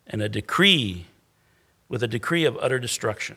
and 0.06 0.22
a 0.22 0.30
decree 0.30 1.08
with 1.90 2.02
a 2.02 2.08
decree 2.08 2.46
of 2.46 2.58
utter 2.62 2.80
destruction. 2.80 3.36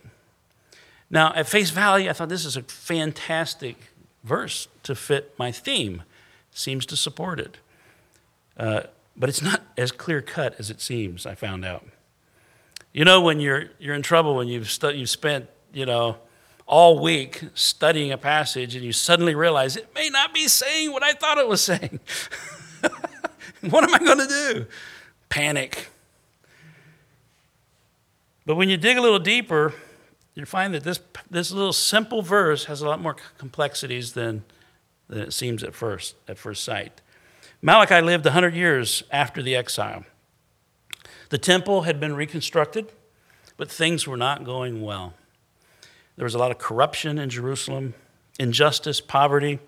Now, 1.10 1.32
at 1.34 1.48
face 1.48 1.70
value, 1.70 2.08
I 2.08 2.12
thought 2.12 2.28
this 2.28 2.44
is 2.44 2.56
a 2.56 2.62
fantastic 2.62 3.76
verse 4.22 4.68
to 4.84 4.94
fit 4.94 5.34
my 5.38 5.50
theme. 5.50 6.04
Seems 6.52 6.86
to 6.86 6.96
support 6.96 7.40
it. 7.40 7.58
Uh, 8.56 8.82
but 9.16 9.28
it's 9.28 9.42
not 9.42 9.62
as 9.76 9.90
clear 9.90 10.22
cut 10.22 10.54
as 10.58 10.70
it 10.70 10.80
seems, 10.80 11.26
I 11.26 11.34
found 11.34 11.64
out. 11.64 11.84
You 12.92 13.04
know, 13.04 13.20
when 13.20 13.40
you're, 13.40 13.66
you're 13.78 13.94
in 13.94 14.02
trouble, 14.02 14.36
when 14.36 14.48
you've, 14.48 14.70
stu- 14.70 14.94
you've 14.94 15.10
spent, 15.10 15.48
you 15.72 15.86
know, 15.86 16.16
all 16.66 17.00
week 17.00 17.42
studying 17.54 18.12
a 18.12 18.18
passage 18.18 18.76
and 18.76 18.84
you 18.84 18.92
suddenly 18.92 19.34
realize 19.34 19.76
it 19.76 19.92
may 19.94 20.08
not 20.08 20.32
be 20.32 20.46
saying 20.46 20.92
what 20.92 21.02
I 21.02 21.12
thought 21.12 21.38
it 21.38 21.48
was 21.48 21.62
saying. 21.62 21.98
what 23.70 23.82
am 23.82 23.92
I 23.94 23.98
going 23.98 24.18
to 24.18 24.26
do? 24.28 24.66
Panic. 25.28 25.88
But 28.46 28.54
when 28.54 28.68
you 28.68 28.76
dig 28.76 28.96
a 28.96 29.00
little 29.00 29.18
deeper, 29.18 29.74
you 30.40 30.46
find 30.46 30.74
that 30.74 30.84
this, 30.84 31.00
this 31.30 31.52
little 31.52 31.72
simple 31.72 32.22
verse 32.22 32.64
has 32.64 32.82
a 32.82 32.86
lot 32.86 33.00
more 33.00 33.16
complexities 33.38 34.14
than, 34.14 34.44
than 35.08 35.20
it 35.20 35.32
seems 35.32 35.62
at 35.62 35.74
first, 35.74 36.16
at 36.26 36.38
first 36.38 36.64
sight. 36.64 37.00
Malachi 37.62 38.00
lived 38.00 38.24
100 38.24 38.54
years 38.54 39.02
after 39.10 39.42
the 39.42 39.54
exile. 39.54 40.04
The 41.28 41.38
temple 41.38 41.82
had 41.82 42.00
been 42.00 42.14
reconstructed, 42.14 42.92
but 43.56 43.70
things 43.70 44.06
were 44.06 44.16
not 44.16 44.44
going 44.44 44.82
well. 44.82 45.14
There 46.16 46.24
was 46.24 46.34
a 46.34 46.38
lot 46.38 46.50
of 46.50 46.58
corruption 46.58 47.18
in 47.18 47.30
Jerusalem, 47.30 47.94
injustice, 48.38 49.00
poverty. 49.00 49.58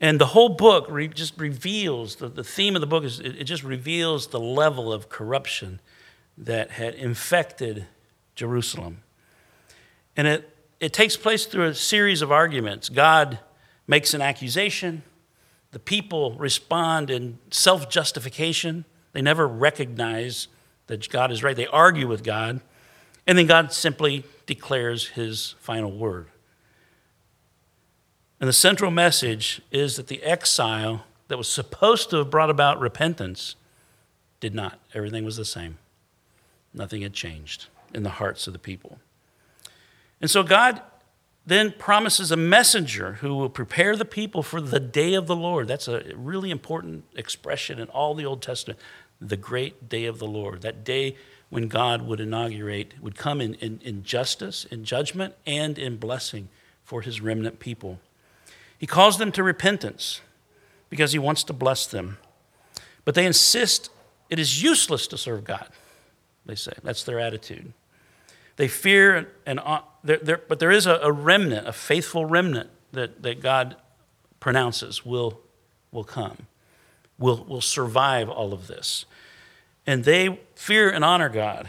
And 0.00 0.20
the 0.20 0.26
whole 0.26 0.50
book 0.50 0.86
re- 0.88 1.08
just 1.08 1.38
reveals 1.38 2.16
the, 2.16 2.28
the 2.28 2.44
theme 2.44 2.74
of 2.74 2.80
the 2.80 2.86
book 2.86 3.04
is 3.04 3.20
it, 3.20 3.36
it 3.40 3.44
just 3.44 3.62
reveals 3.62 4.28
the 4.28 4.40
level 4.40 4.92
of 4.92 5.08
corruption 5.08 5.80
that 6.36 6.72
had 6.72 6.94
infected 6.94 7.86
Jerusalem. 8.34 9.02
And 10.16 10.26
it, 10.26 10.56
it 10.80 10.92
takes 10.92 11.16
place 11.16 11.46
through 11.46 11.66
a 11.66 11.74
series 11.74 12.22
of 12.22 12.30
arguments. 12.32 12.88
God 12.88 13.38
makes 13.86 14.14
an 14.14 14.20
accusation, 14.20 15.02
the 15.72 15.78
people 15.78 16.36
respond 16.36 17.10
in 17.10 17.38
self 17.50 17.88
justification. 17.90 18.84
They 19.12 19.22
never 19.22 19.48
recognize 19.48 20.48
that 20.86 21.08
God 21.08 21.32
is 21.32 21.42
right. 21.42 21.56
They 21.56 21.66
argue 21.66 22.06
with 22.06 22.22
God. 22.22 22.60
And 23.26 23.38
then 23.38 23.46
God 23.46 23.72
simply 23.72 24.24
declares 24.46 25.08
his 25.08 25.54
final 25.60 25.90
word. 25.90 26.26
And 28.40 28.48
the 28.48 28.52
central 28.52 28.90
message 28.90 29.62
is 29.70 29.96
that 29.96 30.08
the 30.08 30.22
exile 30.22 31.04
that 31.28 31.38
was 31.38 31.48
supposed 31.48 32.10
to 32.10 32.16
have 32.16 32.30
brought 32.30 32.50
about 32.50 32.80
repentance 32.80 33.54
did 34.40 34.54
not. 34.54 34.80
Everything 34.92 35.24
was 35.24 35.36
the 35.36 35.44
same, 35.44 35.78
nothing 36.74 37.02
had 37.02 37.12
changed 37.12 37.66
in 37.94 38.02
the 38.02 38.10
hearts 38.10 38.46
of 38.46 38.52
the 38.52 38.58
people. 38.58 38.98
And 40.22 40.30
so 40.30 40.42
God 40.42 40.80
then 41.44 41.72
promises 41.72 42.30
a 42.30 42.36
messenger 42.36 43.14
who 43.14 43.34
will 43.34 43.50
prepare 43.50 43.96
the 43.96 44.04
people 44.04 44.42
for 44.42 44.60
the 44.60 44.78
day 44.78 45.14
of 45.14 45.26
the 45.26 45.34
Lord. 45.34 45.66
That's 45.66 45.88
a 45.88 46.04
really 46.14 46.50
important 46.50 47.04
expression 47.16 47.80
in 47.80 47.88
all 47.88 48.14
the 48.14 48.24
Old 48.24 48.40
Testament. 48.40 48.78
The 49.20 49.36
great 49.36 49.88
day 49.88 50.04
of 50.06 50.18
the 50.18 50.26
Lord, 50.26 50.62
that 50.62 50.84
day 50.84 51.16
when 51.50 51.68
God 51.68 52.02
would 52.02 52.20
inaugurate, 52.20 52.94
would 53.02 53.16
come 53.16 53.40
in, 53.40 53.54
in, 53.54 53.80
in 53.84 54.04
justice, 54.04 54.64
in 54.64 54.84
judgment, 54.84 55.34
and 55.44 55.78
in 55.78 55.96
blessing 55.96 56.48
for 56.84 57.02
his 57.02 57.20
remnant 57.20 57.58
people. 57.58 57.98
He 58.78 58.86
calls 58.86 59.18
them 59.18 59.32
to 59.32 59.42
repentance 59.42 60.20
because 60.88 61.12
he 61.12 61.18
wants 61.18 61.44
to 61.44 61.52
bless 61.52 61.86
them. 61.86 62.18
But 63.04 63.14
they 63.14 63.26
insist 63.26 63.90
it 64.30 64.38
is 64.38 64.62
useless 64.62 65.06
to 65.08 65.18
serve 65.18 65.44
God, 65.44 65.68
they 66.46 66.54
say. 66.54 66.72
That's 66.82 67.04
their 67.04 67.20
attitude. 67.20 67.72
They 68.56 68.68
fear, 68.68 69.28
and, 69.46 69.60
they're, 70.04 70.18
they're, 70.18 70.40
but 70.48 70.58
there 70.58 70.70
is 70.70 70.86
a, 70.86 70.96
a 71.02 71.12
remnant, 71.12 71.66
a 71.66 71.72
faithful 71.72 72.26
remnant 72.26 72.70
that, 72.92 73.22
that 73.22 73.40
God 73.40 73.76
pronounces 74.40 75.04
will, 75.04 75.40
will 75.90 76.04
come, 76.04 76.46
will, 77.18 77.44
will 77.44 77.60
survive 77.60 78.28
all 78.28 78.52
of 78.52 78.66
this. 78.66 79.06
And 79.86 80.04
they 80.04 80.40
fear 80.54 80.90
and 80.90 81.04
honor 81.04 81.28
God. 81.28 81.68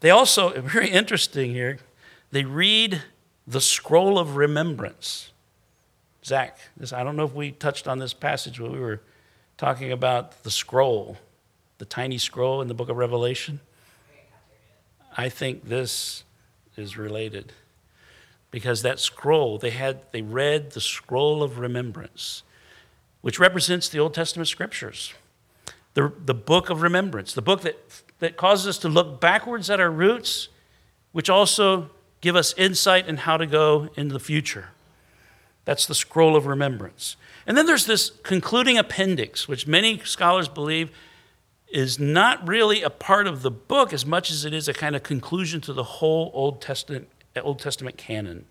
They 0.00 0.10
also, 0.10 0.60
very 0.60 0.90
interesting 0.90 1.52
here, 1.52 1.78
they 2.30 2.44
read 2.44 3.02
the 3.46 3.60
scroll 3.60 4.18
of 4.18 4.36
remembrance. 4.36 5.30
Zach, 6.24 6.58
this, 6.76 6.92
I 6.92 7.04
don't 7.04 7.16
know 7.16 7.24
if 7.24 7.34
we 7.34 7.52
touched 7.52 7.86
on 7.86 7.98
this 7.98 8.14
passage 8.14 8.58
when 8.58 8.72
we 8.72 8.80
were 8.80 9.02
talking 9.56 9.92
about 9.92 10.42
the 10.42 10.50
scroll, 10.50 11.16
the 11.78 11.84
tiny 11.84 12.18
scroll 12.18 12.60
in 12.60 12.68
the 12.68 12.74
book 12.74 12.88
of 12.88 12.96
Revelation. 12.96 13.60
I 15.16 15.28
think 15.28 15.68
this 15.68 16.24
is 16.76 16.96
related. 16.96 17.52
Because 18.50 18.82
that 18.82 19.00
scroll 19.00 19.58
they 19.58 19.70
had 19.70 20.00
they 20.12 20.22
read 20.22 20.72
the 20.72 20.80
scroll 20.80 21.42
of 21.42 21.58
remembrance 21.58 22.44
which 23.20 23.40
represents 23.40 23.88
the 23.88 23.98
old 23.98 24.12
testament 24.14 24.46
scriptures. 24.48 25.14
The, 25.94 26.12
the 26.24 26.34
book 26.34 26.70
of 26.70 26.80
remembrance 26.80 27.34
the 27.34 27.42
book 27.42 27.62
that, 27.62 27.76
that 28.20 28.36
causes 28.36 28.68
us 28.68 28.78
to 28.78 28.88
look 28.88 29.20
backwards 29.20 29.70
at 29.70 29.80
our 29.80 29.90
roots 29.90 30.50
which 31.10 31.28
also 31.28 31.90
give 32.20 32.36
us 32.36 32.54
insight 32.56 33.08
in 33.08 33.18
how 33.18 33.36
to 33.36 33.46
go 33.46 33.88
into 33.96 34.12
the 34.12 34.20
future. 34.20 34.68
That's 35.64 35.86
the 35.86 35.94
scroll 35.94 36.36
of 36.36 36.46
remembrance. 36.46 37.16
And 37.46 37.56
then 37.56 37.66
there's 37.66 37.86
this 37.86 38.10
concluding 38.22 38.78
appendix 38.78 39.48
which 39.48 39.66
many 39.66 39.98
scholars 40.04 40.48
believe 40.48 40.90
is 41.74 41.98
not 41.98 42.46
really 42.46 42.82
a 42.82 42.88
part 42.88 43.26
of 43.26 43.42
the 43.42 43.50
book 43.50 43.92
as 43.92 44.06
much 44.06 44.30
as 44.30 44.44
it 44.44 44.54
is 44.54 44.68
a 44.68 44.72
kind 44.72 44.94
of 44.94 45.02
conclusion 45.02 45.60
to 45.60 45.72
the 45.72 45.82
whole 45.82 46.30
Old 46.32 46.62
Testament, 46.62 47.08
Old 47.42 47.58
Testament 47.58 47.96
canon. 47.96 48.44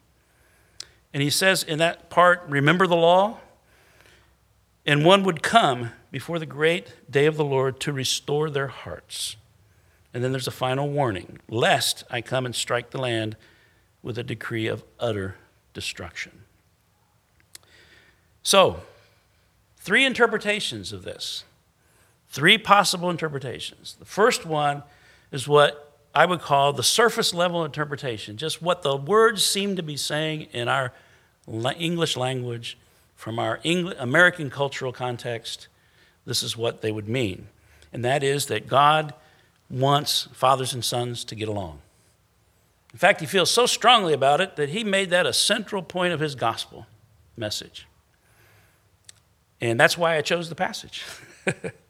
And 1.13 1.23
he 1.23 1.29
says 1.29 1.63
in 1.63 1.79
that 1.79 2.09
part, 2.09 2.43
remember 2.49 2.85
the 2.85 2.97
law? 2.97 3.37
And 4.85 5.05
one 5.05 5.23
would 5.23 5.41
come 5.41 5.91
before 6.11 6.37
the 6.37 6.45
great 6.45 6.93
day 7.09 7.25
of 7.25 7.37
the 7.37 7.45
Lord 7.45 7.79
to 7.79 7.93
restore 7.93 8.49
their 8.49 8.67
hearts. 8.67 9.37
And 10.13 10.21
then 10.21 10.33
there's 10.33 10.47
a 10.47 10.51
final 10.51 10.89
warning 10.89 11.39
lest 11.47 12.03
I 12.09 12.19
come 12.19 12.45
and 12.45 12.53
strike 12.53 12.89
the 12.89 12.99
land 12.99 13.37
with 14.01 14.17
a 14.17 14.23
decree 14.23 14.67
of 14.67 14.83
utter 14.99 15.37
destruction. 15.73 16.41
So, 18.43 18.81
three 19.77 20.05
interpretations 20.05 20.91
of 20.91 21.03
this. 21.03 21.45
Three 22.33 22.57
possible 22.57 23.11
interpretations. 23.11 23.95
The 23.99 24.05
first 24.05 24.43
one 24.43 24.81
is 25.31 25.47
what 25.47 25.99
I 26.15 26.25
would 26.25 26.41
call 26.41 26.73
the 26.73 26.81
surface 26.81 27.31
level 27.31 27.63
interpretation, 27.63 28.37
just 28.37 28.59
what 28.59 28.81
the 28.81 28.97
words 28.97 29.45
seem 29.45 29.75
to 29.75 29.83
be 29.83 29.95
saying 29.97 30.47
in 30.51 30.67
our 30.67 30.93
English 31.77 32.17
language 32.17 32.75
from 33.15 33.37
our 33.37 33.59
American 33.99 34.49
cultural 34.49 34.91
context. 34.91 35.67
This 36.25 36.41
is 36.41 36.57
what 36.57 36.81
they 36.81 36.91
would 36.91 37.07
mean. 37.07 37.49
And 37.93 38.03
that 38.03 38.23
is 38.23 38.47
that 38.47 38.67
God 38.67 39.13
wants 39.69 40.27
fathers 40.33 40.73
and 40.73 40.83
sons 40.83 41.23
to 41.25 41.35
get 41.35 41.47
along. 41.47 41.81
In 42.93 42.97
fact, 42.97 43.19
he 43.19 43.27
feels 43.27 43.51
so 43.51 43.67
strongly 43.67 44.11
about 44.11 44.41
it 44.41 44.55
that 44.55 44.69
he 44.69 44.83
made 44.83 45.11
that 45.11 45.27
a 45.27 45.33
central 45.33 45.83
point 45.83 46.13
of 46.13 46.19
his 46.19 46.33
gospel 46.33 46.87
message. 47.37 47.85
And 49.61 49.79
that's 49.79 49.99
why 49.99 50.17
I 50.17 50.23
chose 50.23 50.49
the 50.49 50.55
passage. 50.55 51.03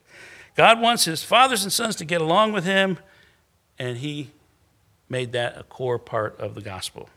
God 0.56 0.80
wants 0.80 1.06
his 1.06 1.24
fathers 1.24 1.64
and 1.64 1.74
sons 1.74 1.96
to 1.98 2.06
get 2.06 2.22
along 2.22 2.54
with 2.54 2.66
him, 2.66 3.00
and 3.80 3.98
he 3.98 4.32
made 5.10 5.32
that 5.32 5.58
a 5.58 5.64
core 5.64 6.00
part 6.00 6.40
of 6.40 6.56
the 6.56 6.62
gospel. 6.62 7.10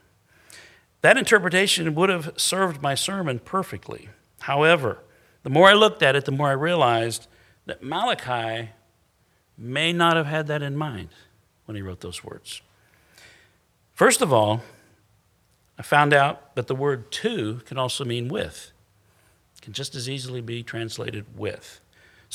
That 1.02 1.16
interpretation 1.16 1.94
would 1.94 2.08
have 2.08 2.32
served 2.36 2.82
my 2.82 2.94
sermon 2.94 3.38
perfectly. 3.38 4.08
However, 4.40 4.98
the 5.42 5.50
more 5.50 5.68
I 5.68 5.74
looked 5.74 6.02
at 6.02 6.16
it, 6.16 6.24
the 6.24 6.32
more 6.32 6.48
I 6.48 6.52
realized 6.52 7.28
that 7.66 7.82
Malachi 7.82 8.70
may 9.56 9.92
not 9.92 10.16
have 10.16 10.26
had 10.26 10.46
that 10.48 10.62
in 10.62 10.76
mind 10.76 11.10
when 11.66 11.76
he 11.76 11.82
wrote 11.82 12.00
those 12.00 12.24
words. 12.24 12.62
First 13.94 14.22
of 14.22 14.32
all, 14.32 14.62
I 15.78 15.82
found 15.82 16.12
out 16.12 16.54
that 16.54 16.66
the 16.66 16.74
word 16.74 17.10
to 17.12 17.60
can 17.66 17.78
also 17.78 18.04
mean 18.04 18.28
with. 18.28 18.72
It 19.56 19.62
can 19.62 19.72
just 19.72 19.94
as 19.94 20.08
easily 20.08 20.40
be 20.40 20.62
translated 20.62 21.26
with. 21.36 21.80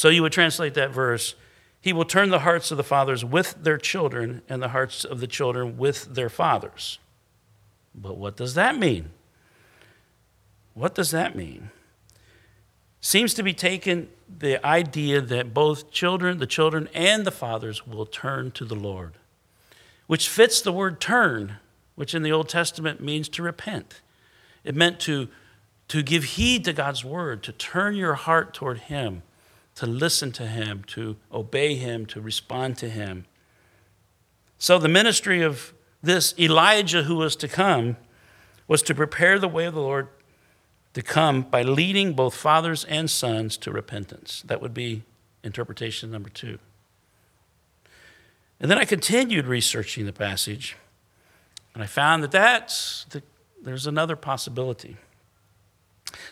So 0.01 0.09
you 0.09 0.23
would 0.23 0.31
translate 0.31 0.73
that 0.73 0.89
verse 0.89 1.35
He 1.79 1.93
will 1.93 2.05
turn 2.05 2.31
the 2.31 2.39
hearts 2.39 2.71
of 2.71 2.77
the 2.77 2.83
fathers 2.83 3.23
with 3.23 3.57
their 3.61 3.77
children, 3.77 4.41
and 4.49 4.59
the 4.59 4.69
hearts 4.69 5.05
of 5.05 5.19
the 5.19 5.27
children 5.27 5.77
with 5.77 6.15
their 6.15 6.27
fathers. 6.27 6.97
But 7.93 8.17
what 8.17 8.35
does 8.35 8.55
that 8.55 8.79
mean? 8.79 9.11
What 10.73 10.95
does 10.95 11.11
that 11.11 11.35
mean? 11.35 11.69
Seems 12.99 13.35
to 13.35 13.43
be 13.43 13.53
taken 13.53 14.09
the 14.27 14.65
idea 14.65 15.21
that 15.21 15.53
both 15.53 15.91
children, 15.91 16.39
the 16.39 16.47
children, 16.47 16.89
and 16.95 17.23
the 17.23 17.29
fathers 17.29 17.85
will 17.85 18.07
turn 18.07 18.49
to 18.53 18.65
the 18.65 18.73
Lord, 18.73 19.13
which 20.07 20.27
fits 20.27 20.61
the 20.61 20.73
word 20.73 20.99
turn, 20.99 21.57
which 21.93 22.15
in 22.15 22.23
the 22.23 22.31
Old 22.31 22.49
Testament 22.49 23.01
means 23.01 23.29
to 23.29 23.43
repent. 23.43 24.01
It 24.63 24.73
meant 24.73 24.99
to, 25.01 25.27
to 25.89 26.01
give 26.01 26.23
heed 26.23 26.65
to 26.65 26.73
God's 26.73 27.05
word, 27.05 27.43
to 27.43 27.51
turn 27.51 27.93
your 27.93 28.15
heart 28.15 28.55
toward 28.55 28.79
Him 28.79 29.21
to 29.75 29.85
listen 29.85 30.31
to 30.33 30.47
him, 30.47 30.83
to 30.87 31.17
obey 31.31 31.75
him, 31.75 32.05
to 32.07 32.21
respond 32.21 32.77
to 32.77 32.89
him. 32.89 33.25
So, 34.57 34.77
the 34.77 34.89
ministry 34.89 35.41
of 35.41 35.73
this 36.03 36.33
Elijah 36.37 37.03
who 37.03 37.15
was 37.15 37.35
to 37.37 37.47
come 37.47 37.97
was 38.67 38.81
to 38.83 38.95
prepare 38.95 39.39
the 39.39 39.47
way 39.47 39.65
of 39.65 39.73
the 39.73 39.81
Lord 39.81 40.07
to 40.93 41.01
come 41.01 41.43
by 41.43 41.61
leading 41.61 42.13
both 42.13 42.35
fathers 42.35 42.83
and 42.85 43.09
sons 43.09 43.57
to 43.57 43.71
repentance. 43.71 44.43
That 44.45 44.61
would 44.61 44.73
be 44.73 45.03
interpretation 45.43 46.11
number 46.11 46.29
two. 46.29 46.59
And 48.59 48.69
then 48.69 48.77
I 48.77 48.85
continued 48.85 49.47
researching 49.47 50.05
the 50.05 50.13
passage, 50.13 50.77
and 51.73 51.81
I 51.81 51.87
found 51.87 52.21
that 52.23 52.31
that's 52.31 53.05
the, 53.09 53.23
there's 53.63 53.87
another 53.87 54.15
possibility. 54.15 54.97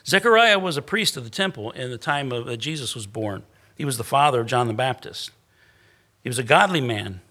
Zechariah 0.05 0.59
was 0.59 0.77
a 0.77 0.81
priest 0.81 1.17
of 1.17 1.23
the 1.23 1.29
temple 1.29 1.71
in 1.71 1.91
the 1.91 1.97
time 1.97 2.31
of, 2.31 2.45
that 2.45 2.57
Jesus 2.57 2.95
was 2.95 3.07
born. 3.07 3.43
He 3.75 3.85
was 3.85 3.97
the 3.97 4.03
father 4.03 4.41
of 4.41 4.47
John 4.47 4.67
the 4.67 4.73
Baptist. 4.73 5.31
He 6.21 6.29
was 6.29 6.39
a 6.39 6.43
godly 6.43 6.81
man, 6.81 7.21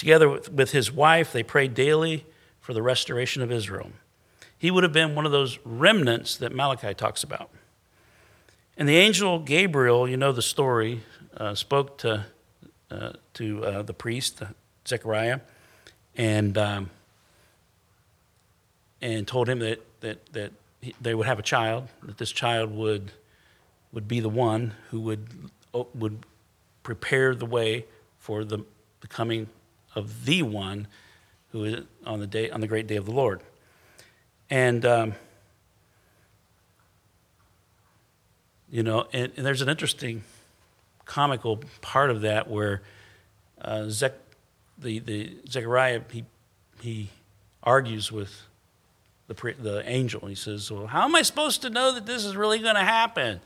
Together 0.00 0.30
with, 0.30 0.50
with 0.50 0.70
his 0.70 0.90
wife, 0.90 1.30
they 1.30 1.42
prayed 1.42 1.74
daily 1.74 2.24
for 2.58 2.72
the 2.72 2.80
restoration 2.80 3.42
of 3.42 3.52
Israel. 3.52 3.90
He 4.56 4.70
would 4.70 4.82
have 4.82 4.94
been 4.94 5.14
one 5.14 5.26
of 5.26 5.32
those 5.32 5.58
remnants 5.62 6.38
that 6.38 6.54
Malachi 6.54 6.94
talks 6.94 7.22
about. 7.22 7.50
And 8.78 8.88
the 8.88 8.96
angel 8.96 9.38
Gabriel, 9.40 10.08
you 10.08 10.16
know 10.16 10.32
the 10.32 10.40
story, 10.40 11.02
uh, 11.36 11.54
spoke 11.54 11.98
to, 11.98 12.24
uh, 12.90 13.12
to 13.34 13.62
uh, 13.62 13.82
the 13.82 13.92
priest, 13.92 14.42
Zechariah, 14.88 15.40
and, 16.16 16.56
um, 16.56 16.90
and 19.02 19.28
told 19.28 19.50
him 19.50 19.58
that, 19.58 19.84
that, 20.00 20.32
that 20.32 20.52
they 21.00 21.14
would 21.14 21.26
have 21.26 21.38
a 21.38 21.42
child, 21.42 21.88
that 22.02 22.18
this 22.18 22.32
child 22.32 22.74
would, 22.74 23.12
would 23.92 24.08
be 24.08 24.20
the 24.20 24.28
one 24.28 24.74
who 24.90 25.00
would, 25.00 25.28
would 25.94 26.24
prepare 26.82 27.34
the 27.34 27.46
way 27.46 27.84
for 28.18 28.44
the, 28.44 28.64
the 29.00 29.06
coming 29.06 29.48
of 29.94 30.24
the 30.24 30.42
one 30.42 30.86
who 31.52 31.64
is 31.64 31.84
on 32.06 32.20
the 32.20 32.26
day 32.26 32.50
on 32.50 32.60
the 32.60 32.66
great 32.66 32.86
day 32.86 32.96
of 32.96 33.04
the 33.04 33.10
Lord. 33.10 33.40
And 34.48 34.84
um, 34.84 35.14
you 38.70 38.82
know, 38.82 39.06
and, 39.12 39.32
and, 39.36 39.44
there's 39.44 39.62
an 39.62 39.68
interesting 39.68 40.22
comical 41.04 41.60
part 41.80 42.10
of 42.10 42.20
that 42.20 42.48
where 42.48 42.82
uh, 43.60 43.88
Zech, 43.88 44.14
the 44.78 45.00
the 45.00 45.36
Zechariah 45.48 46.02
he 46.10 46.24
he 46.80 47.10
argues 47.62 48.10
with 48.10 48.42
the 49.34 49.54
the 49.54 49.88
angel. 49.88 50.26
He 50.26 50.34
says, 50.34 50.70
"Well, 50.70 50.86
how 50.86 51.04
am 51.04 51.14
I 51.14 51.22
supposed 51.22 51.62
to 51.62 51.70
know 51.70 51.92
that 51.92 52.06
this 52.06 52.24
is 52.24 52.36
really 52.36 52.58
going 52.58 52.74
to 52.74 52.84
happen?" 52.84 53.40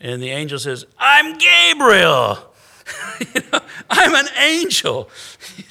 And 0.00 0.20
the 0.20 0.30
angel 0.30 0.58
says, 0.58 0.84
"I'm 0.98 1.38
Gabriel." 1.38 2.38
you 3.34 3.40
know, 3.52 3.60
I'm 3.90 4.14
an 4.14 4.28
angel. 4.38 5.10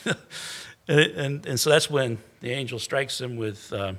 and, 0.87 0.99
and, 0.99 1.45
and, 1.45 1.59
so 1.59 1.69
that's 1.69 1.89
when 1.89 2.17
the 2.41 2.51
angel 2.51 2.77
strikes 2.77 3.21
him 3.21 3.37
with, 3.37 3.71
uh, 3.71 3.93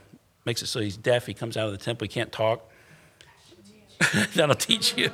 makes 0.44 0.60
it 0.60 0.66
so 0.66 0.80
he's 0.80 0.98
deaf. 0.98 1.24
He 1.24 1.32
comes 1.32 1.56
out 1.56 1.64
of 1.66 1.72
the 1.72 1.78
temple, 1.78 2.04
he 2.04 2.08
can't 2.08 2.30
talk. 2.30 2.70
That'll 4.34 4.54
teach 4.54 4.98
you. 4.98 5.10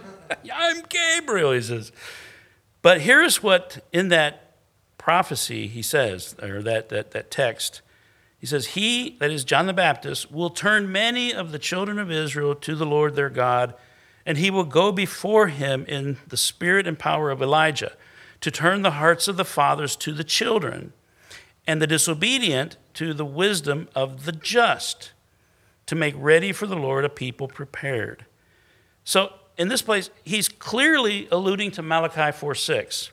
I'm 0.52 0.82
Gabriel, 0.88 1.52
he 1.52 1.62
says. 1.62 1.92
But 2.80 3.02
here's 3.02 3.40
what 3.40 3.86
in 3.92 4.08
that 4.08 4.54
prophecy 4.98 5.68
he 5.68 5.82
says, 5.82 6.34
or 6.42 6.60
that, 6.62 6.88
that, 6.88 7.12
that 7.12 7.30
text. 7.30 7.82
He 8.42 8.46
says, 8.46 8.66
He, 8.66 9.16
that 9.20 9.30
is 9.30 9.44
John 9.44 9.66
the 9.66 9.72
Baptist, 9.72 10.30
will 10.30 10.50
turn 10.50 10.92
many 10.92 11.32
of 11.32 11.52
the 11.52 11.58
children 11.58 11.98
of 11.98 12.10
Israel 12.10 12.54
to 12.56 12.74
the 12.74 12.84
Lord 12.84 13.14
their 13.14 13.30
God 13.30 13.74
and 14.24 14.38
he 14.38 14.50
will 14.50 14.64
go 14.64 14.92
before 14.92 15.48
him 15.48 15.84
in 15.86 16.18
the 16.28 16.36
spirit 16.36 16.86
and 16.86 16.98
power 16.98 17.30
of 17.30 17.42
Elijah 17.42 17.92
to 18.40 18.50
turn 18.50 18.82
the 18.82 18.92
hearts 18.92 19.28
of 19.28 19.36
the 19.36 19.44
fathers 19.44 19.96
to 19.96 20.12
the 20.12 20.24
children 20.24 20.92
and 21.66 21.80
the 21.80 21.86
disobedient 21.86 22.76
to 22.94 23.14
the 23.14 23.24
wisdom 23.24 23.88
of 23.94 24.24
the 24.24 24.32
just 24.32 25.12
to 25.86 25.94
make 25.94 26.14
ready 26.16 26.52
for 26.52 26.66
the 26.66 26.76
Lord 26.76 27.04
a 27.04 27.08
people 27.08 27.48
prepared. 27.48 28.26
So, 29.04 29.32
in 29.58 29.68
this 29.68 29.82
place, 29.82 30.08
he's 30.24 30.48
clearly 30.48 31.28
alluding 31.30 31.72
to 31.72 31.82
Malachi 31.82 32.32
4 32.32 32.54
6. 32.54 33.10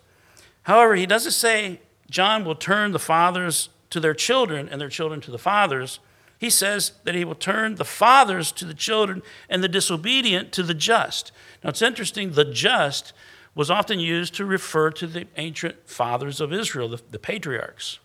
However, 0.64 0.96
he 0.96 1.06
doesn't 1.06 1.34
say 1.34 1.82
John 2.10 2.46
will 2.46 2.56
turn 2.56 2.92
the 2.92 3.00
fathers 3.00 3.70
to 3.90 4.00
their 4.00 4.14
children 4.14 4.70
and 4.70 4.80
their 4.80 4.90
children 4.90 5.22
to 5.22 5.32
the 5.32 5.38
fathers 5.38 6.00
he 6.40 6.50
says 6.50 6.94
that 7.04 7.16
he 7.16 7.26
will 7.26 7.36
turn 7.36 7.76
the 7.76 7.86
fathers 7.86 8.54
to 8.54 8.66
the 8.66 8.74
children 8.74 9.22
and 9.50 9.62
the 9.62 9.68
disobedient 9.68 10.54
to 10.54 10.64
the 10.64 10.74
just. 10.74 11.34
Now 11.64 11.70
it's 11.70 11.82
interesting, 11.82 12.32
the 12.32 12.46
just 12.46 13.12
was 13.54 13.70
often 13.70 14.00
used 14.00 14.34
to 14.36 14.46
refer 14.46 14.90
to 14.92 15.06
the 15.06 15.28
ancient 15.36 15.90
fathers 15.90 16.40
of 16.40 16.54
Israel, 16.54 16.88
the, 16.88 17.02
the 17.12 17.20
patriarchs. 17.20 18.00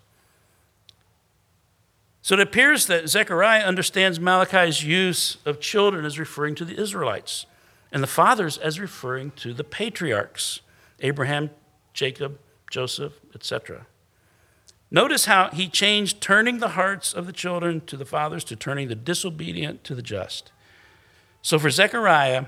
So 2.22 2.34
it 2.34 2.40
appears 2.40 2.86
that 2.86 3.08
Zechariah 3.08 3.62
understands 3.62 4.18
Malachi's 4.18 4.82
use 4.82 5.36
of 5.44 5.60
children 5.60 6.04
as 6.04 6.18
referring 6.18 6.56
to 6.56 6.64
the 6.64 6.80
Israelites 6.80 7.46
and 7.92 8.02
the 8.02 8.08
fathers 8.08 8.58
as 8.58 8.80
referring 8.80 9.30
to 9.36 9.54
the 9.54 9.62
patriarchs 9.62 10.60
Abraham, 11.00 11.50
Jacob, 11.92 12.38
Joseph, 12.70 13.20
etc. 13.34 13.86
Notice 14.94 15.24
how 15.24 15.48
he 15.48 15.66
changed 15.66 16.20
turning 16.20 16.59
the 16.59 16.68
hearts 16.68 17.12
of 17.12 17.26
the 17.26 17.33
children 17.33 17.80
to 17.87 17.96
the 17.96 18.04
fathers 18.04 18.44
to 18.44 18.54
turning 18.54 18.87
the 18.87 18.94
disobedient 18.94 19.83
to 19.83 19.92
the 19.92 20.02
just. 20.02 20.52
So 21.42 21.59
for 21.59 21.68
Zechariah, 21.68 22.44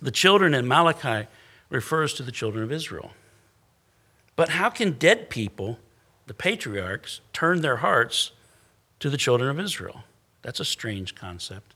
the 0.00 0.12
children 0.12 0.54
in 0.54 0.68
Malachi 0.68 1.26
refers 1.68 2.14
to 2.14 2.22
the 2.22 2.30
children 2.30 2.62
of 2.62 2.70
Israel. 2.70 3.10
But 4.36 4.50
how 4.50 4.70
can 4.70 4.92
dead 4.92 5.30
people, 5.30 5.80
the 6.28 6.32
patriarchs, 6.32 7.22
turn 7.32 7.60
their 7.60 7.78
hearts 7.78 8.30
to 9.00 9.10
the 9.10 9.16
children 9.16 9.50
of 9.50 9.58
Israel? 9.58 10.04
That's 10.42 10.60
a 10.60 10.64
strange 10.64 11.16
concept. 11.16 11.74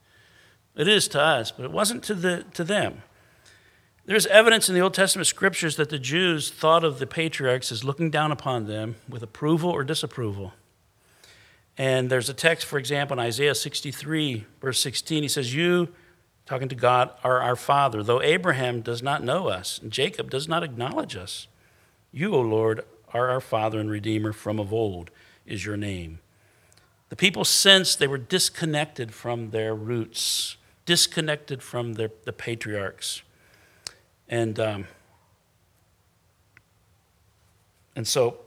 It 0.76 0.86
is 0.86 1.08
to 1.08 1.20
us, 1.20 1.50
but 1.50 1.64
it 1.64 1.72
wasn't 1.72 2.04
to, 2.04 2.14
the, 2.14 2.44
to 2.54 2.62
them. 2.62 3.02
There's 4.04 4.26
evidence 4.26 4.68
in 4.68 4.74
the 4.74 4.80
Old 4.80 4.94
Testament 4.94 5.28
scriptures 5.28 5.76
that 5.76 5.88
the 5.88 5.98
Jews 5.98 6.50
thought 6.50 6.82
of 6.82 6.98
the 6.98 7.06
patriarchs 7.06 7.70
as 7.70 7.84
looking 7.84 8.10
down 8.10 8.32
upon 8.32 8.66
them 8.66 8.96
with 9.08 9.22
approval 9.22 9.70
or 9.70 9.84
disapproval. 9.84 10.54
And 11.78 12.10
there's 12.10 12.28
a 12.28 12.34
text, 12.34 12.66
for 12.66 12.78
example, 12.78 13.14
in 13.14 13.24
Isaiah 13.24 13.54
63, 13.54 14.44
verse 14.60 14.80
16. 14.80 15.22
He 15.22 15.28
says, 15.28 15.54
You, 15.54 15.88
talking 16.46 16.68
to 16.68 16.74
God, 16.74 17.10
are 17.22 17.40
our 17.40 17.54
Father, 17.54 18.02
though 18.02 18.20
Abraham 18.20 18.80
does 18.80 19.04
not 19.04 19.22
know 19.22 19.46
us, 19.46 19.78
and 19.78 19.92
Jacob 19.92 20.30
does 20.30 20.48
not 20.48 20.64
acknowledge 20.64 21.14
us. 21.14 21.46
You, 22.10 22.34
O 22.34 22.40
Lord, 22.40 22.84
are 23.14 23.30
our 23.30 23.40
Father 23.40 23.78
and 23.78 23.88
Redeemer 23.90 24.32
from 24.32 24.58
of 24.58 24.72
old, 24.72 25.12
is 25.46 25.64
your 25.64 25.76
name. 25.76 26.18
The 27.08 27.16
people 27.16 27.44
sensed 27.44 28.00
they 28.00 28.08
were 28.08 28.18
disconnected 28.18 29.14
from 29.14 29.50
their 29.50 29.76
roots, 29.76 30.56
disconnected 30.86 31.62
from 31.62 31.92
their, 31.92 32.10
the 32.24 32.32
patriarchs. 32.32 33.22
And, 34.32 34.58
um, 34.58 34.86
and 37.94 38.08
so 38.08 38.38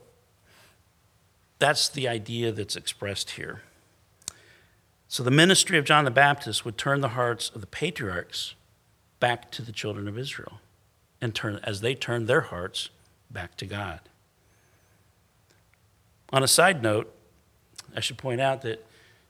that's 1.60 1.88
the 1.88 2.08
idea 2.08 2.50
that's 2.50 2.74
expressed 2.74 3.30
here. 3.30 3.62
So 5.06 5.22
the 5.22 5.30
ministry 5.30 5.78
of 5.78 5.84
John 5.84 6.04
the 6.04 6.10
Baptist 6.10 6.64
would 6.64 6.76
turn 6.76 7.02
the 7.02 7.10
hearts 7.10 7.50
of 7.54 7.60
the 7.60 7.68
patriarchs 7.68 8.56
back 9.20 9.52
to 9.52 9.62
the 9.62 9.70
children 9.70 10.08
of 10.08 10.18
Israel 10.18 10.60
and 11.20 11.32
turn 11.32 11.60
as 11.62 11.82
they 11.82 11.94
turned 11.94 12.26
their 12.26 12.40
hearts 12.40 12.90
back 13.30 13.56
to 13.58 13.64
God. 13.64 14.00
On 16.30 16.42
a 16.42 16.48
side 16.48 16.82
note, 16.82 17.14
I 17.94 18.00
should 18.00 18.18
point 18.18 18.40
out 18.40 18.62
that 18.62 18.84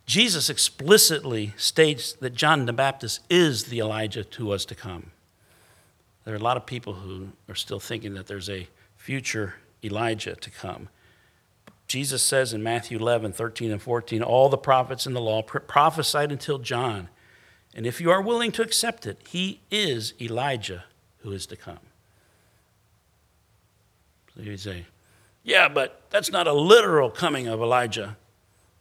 Jesus 0.06 0.48
explicitly 0.48 1.52
states 1.58 2.14
that 2.14 2.34
John 2.34 2.64
the 2.64 2.72
Baptist 2.72 3.20
is 3.28 3.64
the 3.64 3.80
Elijah 3.80 4.24
who 4.38 4.46
was 4.46 4.64
to 4.64 4.74
come. 4.74 5.10
There 6.26 6.34
are 6.34 6.38
a 6.38 6.42
lot 6.42 6.56
of 6.56 6.66
people 6.66 6.94
who 6.94 7.28
are 7.48 7.54
still 7.54 7.78
thinking 7.78 8.14
that 8.14 8.26
there's 8.26 8.50
a 8.50 8.66
future 8.96 9.54
Elijah 9.84 10.34
to 10.34 10.50
come. 10.50 10.88
Jesus 11.86 12.20
says 12.20 12.52
in 12.52 12.64
Matthew 12.64 12.98
11, 12.98 13.32
13, 13.32 13.70
and 13.70 13.80
14, 13.80 14.24
all 14.24 14.48
the 14.48 14.58
prophets 14.58 15.06
in 15.06 15.12
the 15.12 15.20
law 15.20 15.40
prophesied 15.42 16.32
until 16.32 16.58
John. 16.58 17.10
And 17.76 17.86
if 17.86 18.00
you 18.00 18.10
are 18.10 18.20
willing 18.20 18.50
to 18.52 18.62
accept 18.62 19.06
it, 19.06 19.20
he 19.28 19.60
is 19.70 20.14
Elijah 20.20 20.82
who 21.18 21.30
is 21.30 21.46
to 21.46 21.56
come. 21.56 21.78
So 24.34 24.42
you 24.42 24.56
say, 24.56 24.86
yeah, 25.44 25.68
but 25.68 26.02
that's 26.10 26.32
not 26.32 26.48
a 26.48 26.52
literal 26.52 27.08
coming 27.08 27.46
of 27.46 27.60
Elijah. 27.60 28.16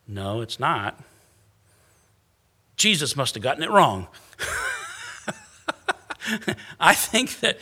No, 0.08 0.42
it's 0.42 0.60
not. 0.60 1.00
Jesus 2.76 3.16
must 3.16 3.36
have 3.36 3.44
gotten 3.44 3.62
it 3.62 3.70
wrong. 3.70 4.08
I 6.80 6.94
think 6.94 7.40
that 7.40 7.60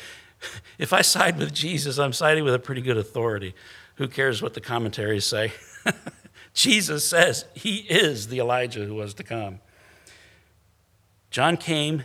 if 0.78 0.94
I 0.94 1.02
side 1.02 1.38
with 1.38 1.54
Jesus, 1.54 1.98
I'm 1.98 2.14
siding 2.14 2.44
with 2.44 2.54
a 2.54 2.60
pretty 2.60 2.82
good 2.82 2.98
authority. 2.98 3.56
Who 3.96 4.08
cares 4.08 4.42
what 4.42 4.54
the 4.54 4.62
commentaries 4.62 5.26
say? 5.26 5.54
Jesus 6.54 7.06
says 7.06 7.46
he 7.54 7.78
is 7.78 8.28
the 8.28 8.40
Elijah 8.40 8.86
who 8.86 8.96
was 8.96 9.14
to 9.16 9.24
come. 9.24 9.60
John 11.32 11.58
came. 11.58 12.04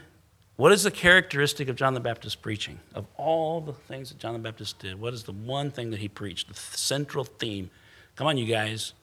What 0.57 0.73
is 0.73 0.83
the 0.83 0.91
characteristic 0.91 1.69
of 1.69 1.77
John 1.77 1.95
the 1.95 2.01
Baptist 2.01 2.43
preaching? 2.43 2.81
Of 2.95 3.07
all 3.17 3.61
the 3.61 3.73
things 3.73 4.09
that 4.09 4.19
John 4.19 4.33
the 4.33 4.41
Baptist 4.41 4.81
did, 4.81 5.01
what 5.01 5.15
is 5.15 5.23
the 5.23 5.33
one 5.33 5.71
thing 5.71 5.91
that 5.91 6.01
he 6.01 6.09
preached? 6.09 6.49
The 6.49 6.55
central 6.55 7.25
theme. 7.25 7.71
Come 8.17 8.27
on, 8.27 8.37
you 8.39 8.47
guys, 8.47 8.95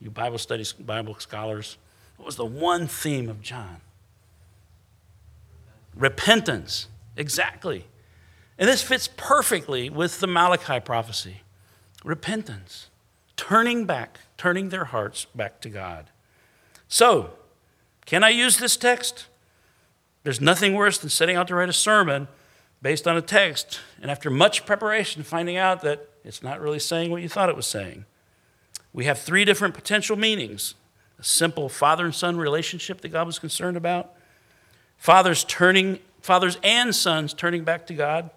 you 0.00 0.10
Bible 0.10 0.38
studies, 0.38 0.72
Bible 0.72 1.14
scholars. 1.20 1.76
What 2.16 2.26
was 2.26 2.36
the 2.36 2.44
one 2.44 2.88
theme 2.88 3.28
of 3.28 3.42
John? 3.42 3.80
Repentance. 5.94 6.88
Exactly. 7.16 7.86
And 8.58 8.68
this 8.68 8.82
fits 8.82 9.08
perfectly 9.16 9.90
with 9.90 10.20
the 10.20 10.26
Malachi 10.26 10.80
prophecy 10.80 11.42
repentance, 12.04 12.90
turning 13.36 13.86
back, 13.86 14.20
turning 14.36 14.68
their 14.68 14.84
hearts 14.84 15.26
back 15.34 15.60
to 15.62 15.70
God. 15.70 16.10
So, 16.86 17.30
can 18.04 18.22
I 18.22 18.28
use 18.28 18.58
this 18.58 18.76
text? 18.76 19.26
There's 20.22 20.40
nothing 20.40 20.74
worse 20.74 20.98
than 20.98 21.10
setting 21.10 21.36
out 21.36 21.48
to 21.48 21.54
write 21.54 21.68
a 21.68 21.72
sermon 21.72 22.28
based 22.82 23.08
on 23.08 23.16
a 23.16 23.22
text, 23.22 23.80
and 24.02 24.10
after 24.10 24.28
much 24.28 24.66
preparation, 24.66 25.22
finding 25.22 25.56
out 25.56 25.80
that 25.80 26.06
it's 26.22 26.42
not 26.42 26.60
really 26.60 26.78
saying 26.78 27.10
what 27.10 27.22
you 27.22 27.28
thought 27.28 27.48
it 27.48 27.56
was 27.56 27.66
saying. 27.66 28.04
We 28.92 29.06
have 29.06 29.18
three 29.18 29.44
different 29.44 29.74
potential 29.74 30.16
meanings 30.16 30.74
a 31.18 31.24
simple 31.24 31.68
father 31.68 32.04
and 32.04 32.14
son 32.14 32.36
relationship 32.36 33.00
that 33.00 33.08
God 33.08 33.26
was 33.26 33.38
concerned 33.38 33.76
about, 33.76 34.14
fathers 34.98 35.44
turning, 35.44 36.00
fathers 36.24 36.56
and 36.62 36.94
sons 36.94 37.34
turning 37.34 37.64
back 37.64 37.86
to 37.86 37.92
God, 37.92 38.30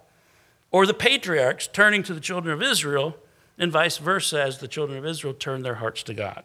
or 0.71 0.85
the 0.85 0.93
patriarchs 0.93 1.67
turning 1.67 2.03
to 2.03 2.13
the 2.13 2.19
children 2.19 2.53
of 2.53 2.61
Israel, 2.61 3.15
and 3.57 3.71
vice 3.71 3.97
versa 3.97 4.43
as 4.43 4.57
the 4.57 4.67
children 4.67 4.97
of 4.97 5.05
Israel 5.05 5.33
turn 5.33 5.61
their 5.63 5.75
hearts 5.75 6.03
to 6.03 6.13
God. 6.13 6.43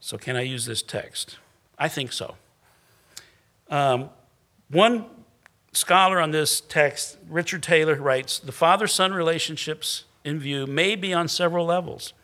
So, 0.00 0.18
can 0.18 0.34
I 0.34 0.42
use 0.42 0.66
this 0.66 0.82
text? 0.82 1.38
I 1.78 1.86
think 1.86 2.12
so. 2.12 2.34
Um, 3.70 4.10
one 4.68 5.06
scholar 5.72 6.20
on 6.20 6.32
this 6.32 6.60
text, 6.60 7.16
Richard 7.28 7.62
Taylor, 7.62 7.94
writes 7.94 8.40
The 8.40 8.50
father 8.50 8.88
son 8.88 9.12
relationships 9.12 10.06
in 10.24 10.40
view 10.40 10.66
may 10.66 10.96
be 10.96 11.14
on 11.14 11.28
several 11.28 11.64
levels 11.64 12.14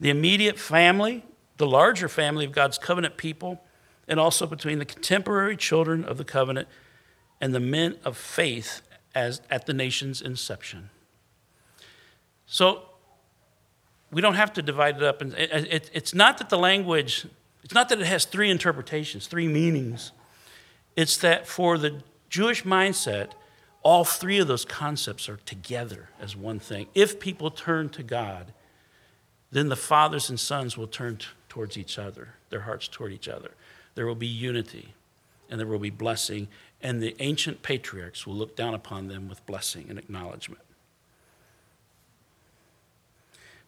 the 0.00 0.10
immediate 0.10 0.58
family, 0.58 1.24
the 1.56 1.68
larger 1.68 2.08
family 2.08 2.44
of 2.44 2.50
God's 2.50 2.78
covenant 2.78 3.16
people, 3.16 3.62
and 4.08 4.18
also 4.18 4.44
between 4.44 4.80
the 4.80 4.84
contemporary 4.84 5.56
children 5.56 6.04
of 6.04 6.18
the 6.18 6.24
covenant 6.24 6.66
and 7.40 7.54
the 7.54 7.60
men 7.60 7.96
of 8.04 8.16
faith 8.16 8.82
as 9.14 9.40
at 9.50 9.66
the 9.66 9.72
nation's 9.72 10.20
inception. 10.20 10.90
So 12.46 12.82
we 14.10 14.20
don't 14.22 14.34
have 14.34 14.52
to 14.54 14.62
divide 14.62 14.96
it 14.96 15.02
up. 15.02 15.20
And 15.20 15.34
it, 15.34 15.50
it, 15.52 15.90
it's 15.92 16.14
not 16.14 16.38
that 16.38 16.48
the 16.48 16.58
language, 16.58 17.26
it's 17.64 17.74
not 17.74 17.88
that 17.88 18.00
it 18.00 18.06
has 18.06 18.24
three 18.24 18.50
interpretations, 18.50 19.26
three 19.26 19.48
meanings. 19.48 20.12
It's 20.94 21.16
that 21.18 21.46
for 21.46 21.76
the 21.76 22.02
Jewish 22.30 22.62
mindset, 22.64 23.32
all 23.82 24.04
three 24.04 24.38
of 24.38 24.48
those 24.48 24.64
concepts 24.64 25.28
are 25.28 25.38
together 25.44 26.08
as 26.20 26.34
one 26.36 26.58
thing. 26.58 26.86
If 26.94 27.20
people 27.20 27.50
turn 27.50 27.88
to 27.90 28.02
God, 28.02 28.52
then 29.50 29.68
the 29.68 29.76
fathers 29.76 30.28
and 30.28 30.40
sons 30.40 30.76
will 30.76 30.86
turn 30.86 31.18
t- 31.18 31.26
towards 31.48 31.78
each 31.78 31.98
other, 31.98 32.34
their 32.50 32.60
hearts 32.60 32.88
toward 32.88 33.12
each 33.12 33.28
other. 33.28 33.52
There 33.94 34.06
will 34.06 34.14
be 34.14 34.26
unity 34.26 34.94
and 35.48 35.60
there 35.60 35.66
will 35.66 35.78
be 35.78 35.90
blessing, 35.90 36.48
and 36.82 37.02
the 37.02 37.16
ancient 37.18 37.62
patriarchs 37.62 38.26
will 38.26 38.34
look 38.34 38.56
down 38.56 38.74
upon 38.74 39.08
them 39.08 39.28
with 39.28 39.44
blessing 39.46 39.86
and 39.88 39.98
acknowledgement. 39.98 40.62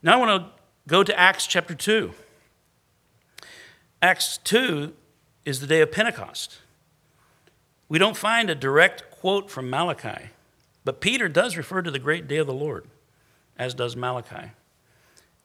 Now 0.02 0.14
I 0.14 0.16
want 0.16 0.42
to 0.42 0.50
go 0.86 1.02
to 1.02 1.18
Acts 1.18 1.46
chapter 1.46 1.74
2. 1.74 2.12
Acts 4.00 4.38
2 4.44 4.92
is 5.44 5.60
the 5.60 5.66
day 5.66 5.80
of 5.80 5.90
Pentecost. 5.90 6.58
We 7.88 7.98
don't 7.98 8.16
find 8.16 8.48
a 8.50 8.54
direct 8.54 9.10
quote 9.10 9.50
from 9.50 9.68
Malachi, 9.68 10.30
but 10.84 11.00
Peter 11.00 11.28
does 11.28 11.56
refer 11.56 11.82
to 11.82 11.90
the 11.90 11.98
great 11.98 12.28
day 12.28 12.36
of 12.36 12.46
the 12.46 12.52
Lord, 12.52 12.84
as 13.58 13.74
does 13.74 13.96
Malachi. 13.96 14.52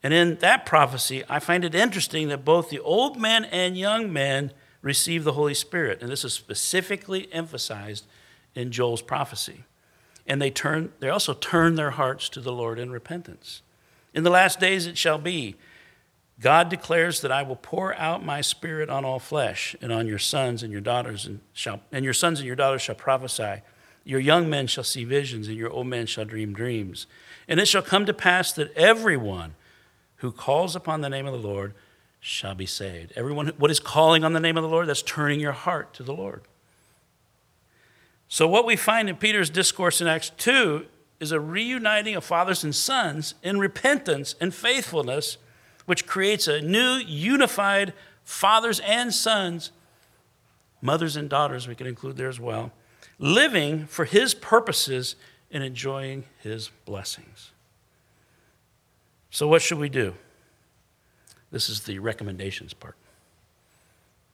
And 0.04 0.14
in 0.14 0.36
that 0.40 0.66
prophecy, 0.66 1.24
I 1.30 1.40
find 1.40 1.64
it 1.64 1.74
interesting 1.74 2.28
that 2.28 2.44
both 2.44 2.70
the 2.70 2.80
old 2.80 3.20
men 3.20 3.46
and 3.46 3.78
young 3.78 4.12
men 4.12 4.52
receive 4.84 5.24
the 5.24 5.34
Holy 5.34 5.56
Spirit. 5.56 6.04
And 6.04 6.12
this 6.12 6.24
is 6.24 6.34
specifically 6.34 7.28
emphasized 7.34 8.06
in 8.54 8.72
Joel's 8.72 9.02
prophecy. 9.02 9.64
And 10.28 10.40
they 10.40 10.52
turn 10.52 10.92
they 11.00 11.10
also 11.10 11.34
turn 11.34 11.76
their 11.76 11.92
hearts 11.92 12.30
to 12.30 12.40
the 12.42 12.54
Lord 12.54 12.78
in 12.78 12.92
repentance. 12.92 13.64
In 14.14 14.24
the 14.24 14.30
last 14.30 14.60
days 14.60 14.86
it 14.86 14.98
shall 14.98 15.18
be 15.18 15.56
God 16.40 16.70
declares 16.70 17.22
that 17.22 17.32
I 17.32 17.44
will 17.44 17.56
pour 17.56 17.96
out 17.96 18.26
my 18.26 18.42
spirit 18.42 18.90
on 18.90 19.06
all 19.06 19.20
flesh, 19.20 19.76
and 19.82 19.92
on 19.92 20.08
your 20.08 20.20
sons 20.20 20.64
and 20.64 20.72
your 20.72 20.82
daughters, 20.82 21.26
and, 21.26 21.40
shall, 21.54 21.82
and 21.92 22.04
your 22.04 22.14
sons 22.14 22.40
and 22.40 22.48
your 22.48 22.56
daughters 22.56 22.82
shall 22.82 22.96
prophesy. 22.96 23.62
Your 24.04 24.20
young 24.20 24.50
men 24.50 24.68
shall 24.68 24.84
see 24.84 25.06
visions, 25.06 25.48
and 25.48 25.56
your 25.56 25.70
old 25.70 25.88
men 25.88 26.06
shall 26.06 26.26
dream 26.26 26.54
dreams. 26.54 27.08
And 27.48 27.60
it 27.60 27.68
shall 27.68 27.82
come 27.82 28.06
to 28.06 28.14
pass 28.14 28.52
that 28.54 28.74
everyone 28.76 29.56
who 30.18 30.32
calls 30.32 30.76
upon 30.76 31.02
the 31.02 31.10
name 31.10 31.28
of 31.28 31.34
the 31.34 31.48
Lord 31.48 31.74
shall 32.26 32.56
be 32.56 32.66
saved. 32.66 33.12
Everyone, 33.18 33.52
what 33.58 33.70
is 33.70 33.82
calling 33.82 34.24
on 34.24 34.32
the 34.32 34.40
name 34.40 34.56
of 34.56 34.64
the 34.64 34.70
Lord? 34.70 34.88
That's 34.88 35.02
turning 35.02 35.42
your 35.42 35.52
heart 35.52 35.94
to 35.96 36.04
the 36.04 36.14
Lord. 36.14 36.44
So, 38.30 38.48
what 38.48 38.66
we 38.66 38.78
find 38.78 39.10
in 39.10 39.18
Peter's 39.18 39.50
discourse 39.50 40.00
in 40.00 40.08
Acts 40.08 40.32
2 40.38 40.86
is 41.20 41.34
a 41.34 41.40
reuniting 41.42 42.16
of 42.16 42.24
fathers 42.24 42.64
and 42.64 42.74
sons 42.74 43.36
in 43.44 43.60
repentance 43.60 44.36
and 44.40 44.56
faithfulness 44.56 45.38
which 45.86 46.08
creates 46.08 46.48
a 46.48 46.62
new, 46.62 46.94
unified 47.06 47.92
fathers 48.24 48.80
and 48.80 49.14
sons, 49.14 49.72
mothers 50.82 51.18
and 51.18 51.30
daughters, 51.30 51.68
we 51.68 51.76
can 51.76 51.88
include 51.88 52.16
there 52.16 52.30
as 52.30 52.40
well, 52.40 52.72
living 53.20 53.86
for 53.86 54.06
His 54.06 54.34
purposes 54.34 55.18
and 55.52 55.62
enjoying 55.62 56.24
His 56.42 56.72
blessings. 56.86 57.52
So, 59.30 59.46
what 59.46 59.62
should 59.62 59.78
we 59.78 59.90
do? 59.90 60.14
This 61.54 61.70
is 61.70 61.82
the 61.82 62.00
recommendations 62.00 62.74
part. 62.74 62.96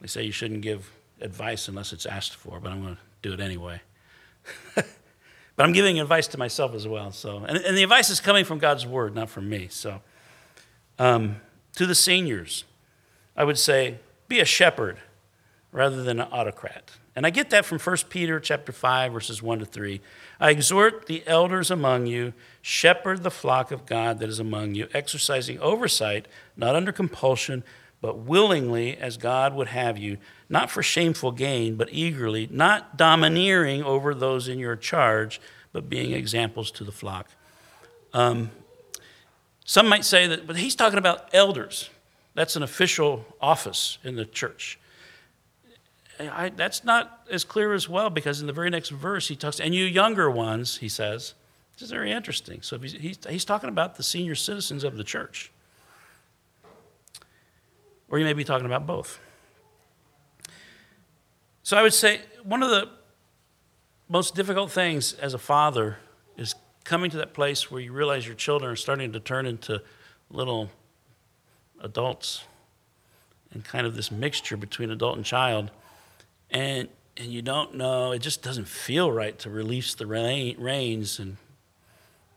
They 0.00 0.06
say 0.06 0.22
you 0.22 0.32
shouldn't 0.32 0.62
give 0.62 0.90
advice 1.20 1.68
unless 1.68 1.92
it's 1.92 2.06
asked 2.06 2.34
for, 2.34 2.58
but 2.58 2.72
I'm 2.72 2.82
going 2.82 2.96
to 2.96 3.00
do 3.20 3.34
it 3.34 3.40
anyway. 3.40 3.82
but 4.74 4.86
I'm 5.58 5.72
giving 5.72 6.00
advice 6.00 6.26
to 6.28 6.38
myself 6.38 6.74
as 6.74 6.88
well. 6.88 7.12
So, 7.12 7.44
and, 7.44 7.58
and 7.58 7.76
the 7.76 7.82
advice 7.82 8.08
is 8.08 8.20
coming 8.20 8.46
from 8.46 8.58
God's 8.58 8.86
word, 8.86 9.14
not 9.14 9.28
from 9.28 9.50
me. 9.50 9.68
So, 9.70 10.00
um, 10.98 11.36
to 11.76 11.84
the 11.84 11.94
seniors, 11.94 12.64
I 13.36 13.44
would 13.44 13.58
say, 13.58 13.98
be 14.26 14.40
a 14.40 14.46
shepherd 14.46 14.96
rather 15.72 16.02
than 16.02 16.20
an 16.20 16.28
autocrat. 16.32 16.90
And 17.16 17.26
I 17.26 17.30
get 17.30 17.50
that 17.50 17.64
from 17.64 17.78
1 17.78 17.96
Peter 18.08 18.38
chapter 18.38 18.72
5 18.72 19.12
verses 19.12 19.42
1 19.42 19.58
to 19.60 19.64
3. 19.64 20.00
I 20.38 20.50
exhort 20.50 21.06
the 21.06 21.26
elders 21.26 21.70
among 21.70 22.06
you, 22.06 22.32
shepherd 22.62 23.22
the 23.22 23.30
flock 23.30 23.70
of 23.70 23.86
God 23.86 24.20
that 24.20 24.28
is 24.28 24.38
among 24.38 24.74
you, 24.74 24.88
exercising 24.94 25.58
oversight, 25.58 26.28
not 26.56 26.76
under 26.76 26.92
compulsion, 26.92 27.64
but 28.00 28.18
willingly 28.18 28.96
as 28.96 29.16
God 29.16 29.54
would 29.54 29.68
have 29.68 29.98
you, 29.98 30.18
not 30.48 30.70
for 30.70 30.82
shameful 30.82 31.32
gain, 31.32 31.76
but 31.76 31.88
eagerly, 31.92 32.48
not 32.50 32.96
domineering 32.96 33.82
over 33.82 34.14
those 34.14 34.48
in 34.48 34.58
your 34.58 34.76
charge, 34.76 35.40
but 35.72 35.88
being 35.88 36.12
examples 36.12 36.70
to 36.72 36.84
the 36.84 36.92
flock. 36.92 37.28
Um, 38.12 38.50
some 39.64 39.88
might 39.88 40.04
say 40.04 40.26
that, 40.26 40.46
but 40.46 40.56
he's 40.56 40.74
talking 40.74 40.98
about 40.98 41.28
elders. 41.32 41.90
That's 42.34 42.56
an 42.56 42.62
official 42.62 43.24
office 43.40 43.98
in 44.02 44.16
the 44.16 44.24
church. 44.24 44.78
I, 46.28 46.48
that's 46.50 46.84
not 46.84 47.26
as 47.30 47.44
clear 47.44 47.72
as 47.72 47.88
well 47.88 48.10
because 48.10 48.40
in 48.40 48.46
the 48.46 48.52
very 48.52 48.70
next 48.70 48.90
verse 48.90 49.28
he 49.28 49.36
talks, 49.36 49.60
and 49.60 49.74
you 49.74 49.84
younger 49.84 50.30
ones, 50.30 50.78
he 50.78 50.88
says. 50.88 51.34
This 51.74 51.82
is 51.82 51.90
very 51.90 52.12
interesting. 52.12 52.60
So 52.62 52.78
he's, 52.78 52.92
he's, 52.92 53.18
he's 53.28 53.44
talking 53.44 53.68
about 53.68 53.96
the 53.96 54.02
senior 54.02 54.34
citizens 54.34 54.84
of 54.84 54.96
the 54.96 55.04
church. 55.04 55.50
Or 58.10 58.18
you 58.18 58.24
may 58.24 58.34
be 58.34 58.44
talking 58.44 58.66
about 58.66 58.86
both. 58.86 59.18
So 61.62 61.76
I 61.76 61.82
would 61.82 61.94
say 61.94 62.20
one 62.42 62.62
of 62.62 62.70
the 62.70 62.88
most 64.08 64.34
difficult 64.34 64.70
things 64.70 65.14
as 65.14 65.34
a 65.34 65.38
father 65.38 65.98
is 66.36 66.54
coming 66.84 67.10
to 67.12 67.16
that 67.18 67.32
place 67.32 67.70
where 67.70 67.80
you 67.80 67.92
realize 67.92 68.26
your 68.26 68.34
children 68.34 68.72
are 68.72 68.76
starting 68.76 69.12
to 69.12 69.20
turn 69.20 69.46
into 69.46 69.80
little 70.30 70.70
adults 71.80 72.44
and 73.52 73.64
kind 73.64 73.86
of 73.86 73.94
this 73.94 74.10
mixture 74.10 74.56
between 74.56 74.90
adult 74.90 75.16
and 75.16 75.24
child 75.24 75.70
and 76.50 76.88
and 77.16 77.32
you 77.32 77.42
don't 77.42 77.74
know 77.74 78.12
it 78.12 78.20
just 78.20 78.42
doesn't 78.42 78.68
feel 78.68 79.10
right 79.10 79.38
to 79.38 79.50
release 79.50 79.94
the 79.94 80.06
reins 80.06 81.18
and 81.18 81.36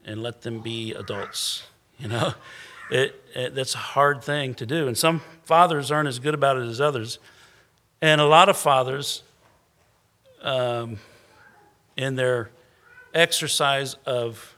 and 0.05 0.21
let 0.21 0.41
them 0.41 0.59
be 0.59 0.93
adults 0.93 1.63
you 2.03 2.07
know? 2.07 2.33
It, 2.91 3.23
it, 3.33 3.55
that's 3.55 3.73
a 3.73 3.79
hard 3.79 4.23
thing 4.23 4.53
to 4.55 4.67
do. 4.67 4.87
And 4.87 4.95
some 4.95 5.21
fathers 5.45 5.89
aren't 5.89 6.09
as 6.09 6.19
good 6.19 6.35
about 6.35 6.57
it 6.57 6.67
as 6.67 6.79
others. 6.79 7.17
And 8.01 8.21
a 8.21 8.25
lot 8.25 8.49
of 8.49 8.57
fathers 8.57 9.23
um, 10.43 10.99
in 11.95 12.15
their 12.15 12.51
exercise 13.13 13.95
of 14.05 14.55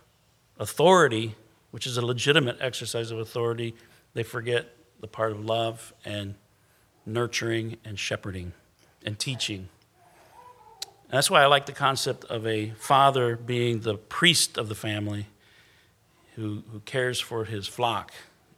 authority, 0.60 1.36
which 1.72 1.88
is 1.88 1.98
a 1.98 2.06
legitimate 2.06 2.58
exercise 2.60 3.12
of 3.12 3.20
authority, 3.20 3.74
they 4.16 4.24
forget 4.24 4.76
the 5.00 5.08
part 5.08 5.32
of 5.32 5.46
love 5.46 5.94
and 6.04 6.36
nurturing 7.06 7.78
and 7.86 7.98
shepherding 7.98 8.52
and 9.06 9.18
teaching. 9.18 9.70
That's 11.10 11.30
why 11.30 11.44
I 11.44 11.46
like 11.46 11.68
the 11.68 11.72
concept 11.72 12.26
of 12.26 12.46
a 12.46 12.72
father 12.72 13.36
being 13.36 13.82
the 13.82 13.96
priest 13.96 14.58
of 14.58 14.68
the 14.68 14.76
family 14.76 15.28
who, 16.36 16.64
who 16.72 16.80
cares 16.82 17.20
for 17.20 17.46
his 17.46 17.68
flock 17.68 18.12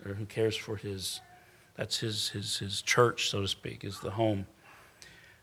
or 0.05 0.13
who 0.13 0.25
cares 0.25 0.55
for 0.55 0.77
his, 0.77 1.19
that's 1.75 1.99
his, 1.99 2.29
his, 2.29 2.57
his 2.57 2.81
church, 2.81 3.29
so 3.29 3.41
to 3.41 3.47
speak, 3.47 3.83
is 3.83 3.99
the 3.99 4.11
home. 4.11 4.47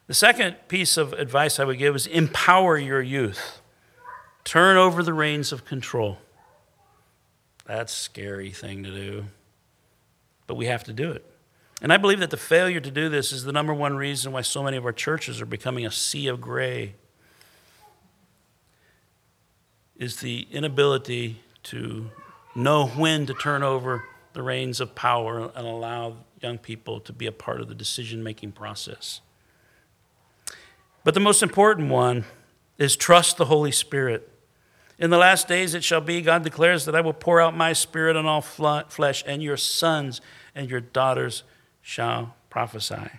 The 0.07 0.14
second 0.14 0.57
piece 0.69 0.97
of 0.97 1.12
advice 1.12 1.61
I 1.61 1.64
would 1.64 1.79
give 1.79 1.95
is 1.95 2.07
empower 2.07 2.79
your 2.79 3.03
youth. 3.03 3.61
Turn 4.45 4.77
over 4.77 5.03
the 5.03 5.14
reins 5.14 5.53
of 5.53 5.64
control. 5.64 6.19
That's 7.67 7.93
a 7.93 7.97
scary 7.97 8.51
thing 8.51 8.83
to 8.85 8.90
do, 8.90 9.25
but 10.47 10.57
we 10.57 10.67
have 10.67 10.85
to 10.85 10.93
do 10.93 11.11
it. 11.11 11.25
And 11.85 11.92
I 11.92 11.99
believe 11.99 12.20
that 12.20 12.31
the 12.31 12.38
failure 12.38 12.81
to 12.81 12.90
do 12.90 13.11
this 13.11 13.31
is 13.31 13.44
the 13.44 13.53
number 13.53 13.75
one 13.75 13.94
reason 13.94 14.33
why 14.33 14.40
so 14.40 14.62
many 14.62 14.79
of 14.79 14.87
our 14.87 14.92
churches 14.92 15.42
are 15.42 15.47
becoming 15.47 15.85
a 15.85 15.90
sea 15.90 16.29
of 16.29 16.40
gray. 16.40 16.94
Is 19.99 20.20
the 20.20 20.49
inability 20.51 21.42
to 21.64 22.11
know 22.55 22.87
when 22.87 23.27
to 23.27 23.35
turn 23.35 23.62
over 23.62 24.03
the 24.33 24.40
reins 24.40 24.81
of 24.81 24.94
power 24.94 25.53
and 25.55 25.66
allow 25.66 26.16
young 26.40 26.57
people 26.57 27.01
to 27.01 27.12
be 27.12 27.27
a 27.27 27.33
part 27.33 27.61
of 27.61 27.68
the 27.68 27.75
decision 27.75 28.23
making 28.23 28.53
process. 28.53 29.20
But 31.05 31.12
the 31.12 31.20
most 31.20 31.42
important 31.42 31.90
one 31.90 32.25
is 32.79 32.97
trust 32.97 33.37
the 33.37 33.44
Holy 33.44 33.73
Spirit. 33.73 34.31
In 34.99 35.11
the 35.11 35.18
last 35.18 35.49
days 35.49 35.75
it 35.75 35.85
shall 35.85 36.01
be, 36.01 36.23
God 36.23 36.44
declares, 36.44 36.87
that 36.87 36.97
I 36.97 37.03
will 37.03 37.12
pour 37.12 37.42
out 37.42 37.55
my 37.55 37.75
spirit 37.75 38.16
on 38.16 38.25
all 38.25 38.40
flesh, 38.40 39.23
and 39.27 39.42
your 39.42 39.59
sons 39.59 40.23
and 40.55 40.70
your 40.70 40.81
daughters 40.81 41.42
shall 41.87 42.35
prophesy, 42.49 43.11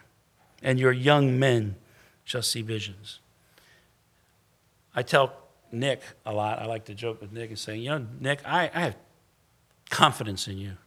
and 0.64 0.80
your 0.80 0.92
young 0.92 1.38
men 1.38 1.76
shall 2.24 2.42
see 2.42 2.64
visions. 2.64 3.20
I 4.96 5.04
tell 5.04 5.34
Nick 5.72 6.02
a 6.26 6.34
lot, 6.34 6.58
I 6.60 6.66
like 6.66 6.86
to 6.86 6.96
joke 6.96 7.22
with 7.22 7.32
Nick 7.32 7.50
and 7.52 7.60
say, 7.60 7.78
You 7.78 7.90
know, 7.90 8.08
Nick, 8.20 8.40
I, 8.44 8.72
I 8.74 8.80
have 8.80 8.96
confidence 9.92 10.48
in 10.48 10.58
you, 10.58 10.78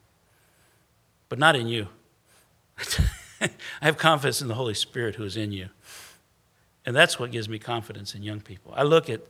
but 1.28 1.38
not 1.38 1.54
in 1.54 1.68
you. 1.68 1.86
I 3.40 3.48
have 3.80 3.96
confidence 3.96 4.42
in 4.42 4.48
the 4.48 4.54
Holy 4.54 4.74
Spirit 4.74 5.14
who 5.14 5.22
is 5.22 5.36
in 5.36 5.52
you. 5.52 5.68
And 6.84 6.96
that's 6.96 7.20
what 7.20 7.30
gives 7.30 7.48
me 7.48 7.60
confidence 7.60 8.12
in 8.12 8.24
young 8.24 8.40
people. 8.40 8.74
I 8.74 8.82
look 8.82 9.08
at 9.08 9.20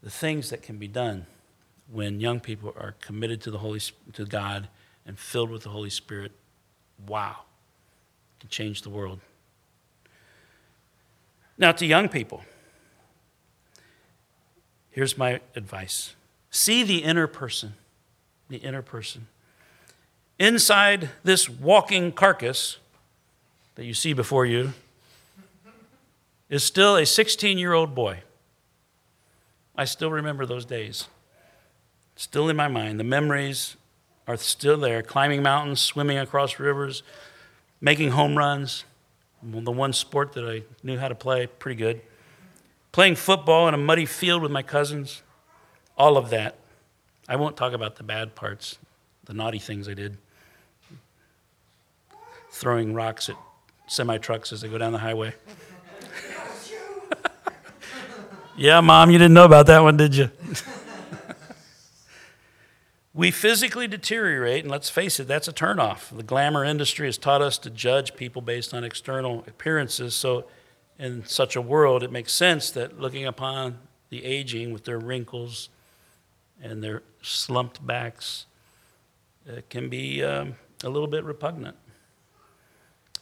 the 0.00 0.10
things 0.10 0.50
that 0.50 0.62
can 0.62 0.78
be 0.78 0.86
done 0.86 1.26
when 1.90 2.20
young 2.20 2.38
people 2.38 2.72
are 2.78 2.94
committed 3.00 3.40
to 3.42 3.50
the 3.50 3.58
Holy 3.58 3.80
to 4.12 4.24
God 4.26 4.68
and 5.04 5.18
filled 5.18 5.50
with 5.50 5.64
the 5.64 5.70
Holy 5.70 5.90
Spirit. 5.90 6.30
Wow. 7.06 7.36
To 8.40 8.46
change 8.46 8.82
the 8.82 8.90
world. 8.90 9.20
Now 11.58 11.72
to 11.72 11.86
young 11.86 12.08
people. 12.08 12.42
Here's 14.90 15.16
my 15.16 15.40
advice. 15.56 16.14
See 16.50 16.82
the 16.82 16.98
inner 16.98 17.26
person. 17.26 17.74
The 18.48 18.58
inner 18.58 18.82
person. 18.82 19.28
Inside 20.38 21.10
this 21.24 21.48
walking 21.48 22.12
carcass 22.12 22.78
that 23.74 23.84
you 23.84 23.94
see 23.94 24.12
before 24.12 24.44
you 24.44 24.72
is 26.50 26.62
still 26.62 26.96
a 26.96 27.06
16 27.06 27.58
year 27.58 27.72
old 27.72 27.94
boy. 27.94 28.22
I 29.74 29.86
still 29.86 30.10
remember 30.10 30.44
those 30.44 30.66
days. 30.66 31.08
Still 32.16 32.48
in 32.50 32.56
my 32.56 32.68
mind. 32.68 33.00
The 33.00 33.04
memories 33.04 33.76
are 34.26 34.36
still 34.36 34.78
there 34.78 35.02
climbing 35.02 35.42
mountains, 35.42 35.80
swimming 35.80 36.18
across 36.18 36.58
rivers, 36.58 37.02
making 37.80 38.10
home 38.10 38.36
runs. 38.36 38.84
The 39.42 39.72
one 39.72 39.92
sport 39.92 40.34
that 40.34 40.44
I 40.44 40.62
knew 40.84 40.98
how 40.98 41.08
to 41.08 41.14
play 41.14 41.46
pretty 41.46 41.76
good. 41.76 42.00
Playing 42.92 43.16
football 43.16 43.66
in 43.66 43.74
a 43.74 43.78
muddy 43.78 44.06
field 44.06 44.42
with 44.42 44.52
my 44.52 44.62
cousins. 44.62 45.22
All 45.98 46.16
of 46.16 46.30
that. 46.30 46.56
I 47.28 47.36
won't 47.36 47.56
talk 47.56 47.72
about 47.72 47.96
the 47.96 48.04
bad 48.04 48.34
parts, 48.34 48.78
the 49.24 49.34
naughty 49.34 49.58
things 49.58 49.88
I 49.88 49.94
did. 49.94 50.16
Throwing 52.50 52.94
rocks 52.94 53.28
at 53.28 53.36
semi 53.88 54.18
trucks 54.18 54.52
as 54.52 54.60
they 54.60 54.68
go 54.68 54.78
down 54.78 54.92
the 54.92 54.98
highway. 54.98 55.34
Yeah, 58.56 58.80
mom, 58.80 59.10
you 59.10 59.18
didn't 59.18 59.34
know 59.34 59.46
about 59.46 59.66
that 59.68 59.82
one, 59.82 59.96
did 59.96 60.14
you? 60.14 60.30
we 63.14 63.30
physically 63.30 63.86
deteriorate, 63.86 64.64
and 64.64 64.70
let's 64.70 64.88
face 64.88 65.20
it, 65.20 65.28
that's 65.28 65.48
a 65.48 65.52
turnoff. 65.52 66.16
The 66.16 66.22
glamour 66.22 66.64
industry 66.64 67.06
has 67.06 67.18
taught 67.18 67.42
us 67.42 67.58
to 67.58 67.70
judge 67.70 68.14
people 68.14 68.40
based 68.40 68.72
on 68.72 68.84
external 68.84 69.44
appearances. 69.46 70.14
So, 70.14 70.46
in 70.98 71.24
such 71.26 71.56
a 71.56 71.60
world, 71.60 72.02
it 72.02 72.12
makes 72.12 72.32
sense 72.32 72.70
that 72.70 73.00
looking 73.00 73.26
upon 73.26 73.78
the 74.08 74.24
aging 74.24 74.72
with 74.72 74.84
their 74.84 74.98
wrinkles 74.98 75.68
and 76.62 76.82
their 76.82 77.02
slumped 77.22 77.84
backs 77.84 78.46
it 79.46 79.68
can 79.70 79.88
be 79.88 80.22
um, 80.22 80.54
a 80.84 80.88
little 80.88 81.08
bit 81.08 81.24
repugnant. 81.24 81.76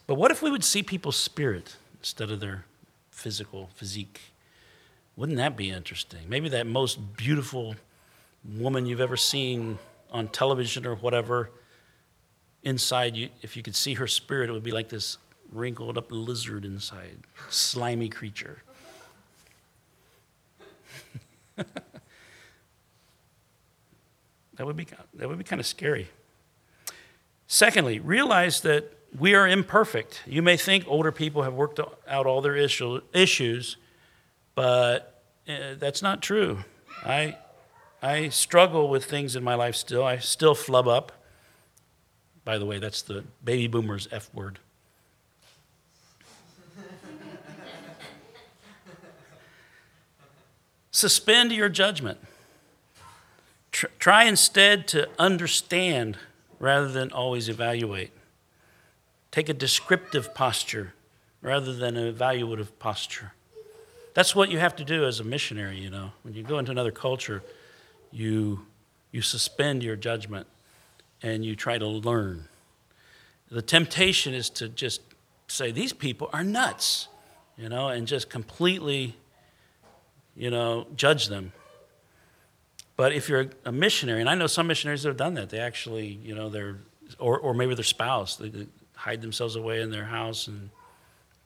But 0.07 0.15
what 0.15 0.31
if 0.31 0.41
we 0.41 0.51
would 0.51 0.63
see 0.63 0.83
people's 0.83 1.15
spirit 1.15 1.77
instead 1.99 2.31
of 2.31 2.39
their 2.39 2.65
physical 3.09 3.69
physique? 3.73 4.21
Wouldn't 5.15 5.37
that 5.37 5.57
be 5.57 5.69
interesting? 5.69 6.21
Maybe 6.27 6.49
that 6.49 6.67
most 6.67 7.17
beautiful 7.17 7.75
woman 8.57 8.85
you've 8.85 9.01
ever 9.01 9.17
seen 9.17 9.77
on 10.11 10.27
television 10.27 10.85
or 10.85 10.95
whatever, 10.95 11.51
inside 12.63 13.15
you, 13.15 13.29
if 13.41 13.55
you 13.55 13.63
could 13.63 13.75
see 13.75 13.93
her 13.95 14.07
spirit, 14.07 14.49
it 14.49 14.53
would 14.53 14.63
be 14.63 14.71
like 14.71 14.89
this 14.89 15.17
wrinkled 15.51 15.97
up 15.97 16.07
lizard 16.09 16.65
inside, 16.65 17.17
slimy 17.49 18.09
creature. 18.09 18.63
that 21.57 21.67
would 24.59 24.77
be 24.77 24.87
that 25.13 25.27
would 25.27 25.37
be 25.37 25.43
kind 25.43 25.59
of 25.59 25.65
scary. 25.65 26.07
Secondly, 27.47 27.99
realize 27.99 28.61
that 28.61 28.97
we 29.17 29.35
are 29.35 29.47
imperfect. 29.47 30.21
You 30.25 30.41
may 30.41 30.55
think 30.55 30.85
older 30.87 31.11
people 31.11 31.43
have 31.43 31.53
worked 31.53 31.79
out 32.07 32.25
all 32.25 32.41
their 32.41 32.55
issue, 32.55 33.01
issues, 33.13 33.75
but 34.55 35.21
uh, 35.49 35.75
that's 35.77 36.01
not 36.01 36.21
true. 36.21 36.59
I, 37.05 37.37
I 38.01 38.29
struggle 38.29 38.89
with 38.89 39.05
things 39.05 39.35
in 39.35 39.43
my 39.43 39.53
life 39.53 39.75
still. 39.75 40.03
I 40.03 40.17
still 40.17 40.55
flub 40.55 40.87
up. 40.87 41.11
By 42.43 42.57
the 42.57 42.65
way, 42.65 42.79
that's 42.79 43.03
the 43.03 43.23
baby 43.43 43.67
boomers 43.67 44.07
F 44.11 44.33
word. 44.33 44.57
Suspend 50.91 51.51
your 51.51 51.69
judgment. 51.69 52.17
Tr- 53.71 53.85
try 53.99 54.23
instead 54.23 54.87
to 54.89 55.07
understand 55.19 56.17
rather 56.59 56.87
than 56.87 57.11
always 57.11 57.49
evaluate. 57.49 58.09
Take 59.31 59.47
a 59.47 59.53
descriptive 59.53 60.33
posture 60.33 60.93
rather 61.41 61.73
than 61.73 61.97
an 61.97 62.11
evaluative 62.11 62.69
posture. 62.79 63.33
That's 64.13 64.35
what 64.35 64.49
you 64.49 64.57
have 64.57 64.75
to 64.77 64.83
do 64.83 65.05
as 65.05 65.19
a 65.19 65.23
missionary, 65.23 65.77
you 65.77 65.89
know. 65.91 66.11
When 66.23 66.33
you 66.33 66.41
go 66.43 66.57
into 66.59 66.71
another 66.71 66.91
culture, 66.91 67.43
you, 68.11 68.65
you 69.11 69.21
suspend 69.21 69.83
your 69.83 69.95
judgment 69.95 70.47
and 71.21 71.45
you 71.45 71.55
try 71.55 71.77
to 71.77 71.87
learn. 71.87 72.47
The 73.49 73.61
temptation 73.61 74.33
is 74.33 74.49
to 74.51 74.69
just 74.69 75.01
say, 75.47 75.71
these 75.71 75.93
people 75.93 76.29
are 76.33 76.43
nuts, 76.43 77.07
you 77.57 77.69
know, 77.69 77.89
and 77.89 78.07
just 78.07 78.29
completely, 78.29 79.15
you 80.35 80.49
know, 80.49 80.87
judge 80.95 81.27
them. 81.27 81.51
But 82.95 83.13
if 83.13 83.27
you're 83.29 83.47
a 83.65 83.71
missionary, 83.71 84.21
and 84.21 84.29
I 84.29 84.35
know 84.35 84.47
some 84.47 84.67
missionaries 84.67 85.03
that 85.03 85.09
have 85.09 85.17
done 85.17 85.33
that, 85.35 85.49
they 85.49 85.59
actually, 85.59 86.07
you 86.07 86.35
know, 86.35 86.49
they're, 86.49 86.77
or, 87.19 87.39
or 87.39 87.53
maybe 87.53 87.75
their 87.75 87.83
spouse, 87.83 88.35
they, 88.35 88.49
they 88.49 88.67
hide 88.95 89.21
themselves 89.21 89.55
away 89.55 89.81
in 89.81 89.89
their 89.91 90.05
house 90.05 90.47
and 90.47 90.69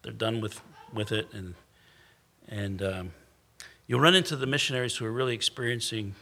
they're 0.02 0.14
done 0.14 0.42
with, 0.42 0.62
with 0.94 1.12
it 1.12 1.28
and 1.34 1.56
and 2.48 2.82
um, 2.82 3.12
you'll 3.88 4.00
run 4.00 4.16
into 4.16 4.36
the 4.36 4.46
missionaries 4.46 4.96
who 4.96 5.06
are 5.06 5.12
really 5.12 5.34
experiencing 5.34 6.16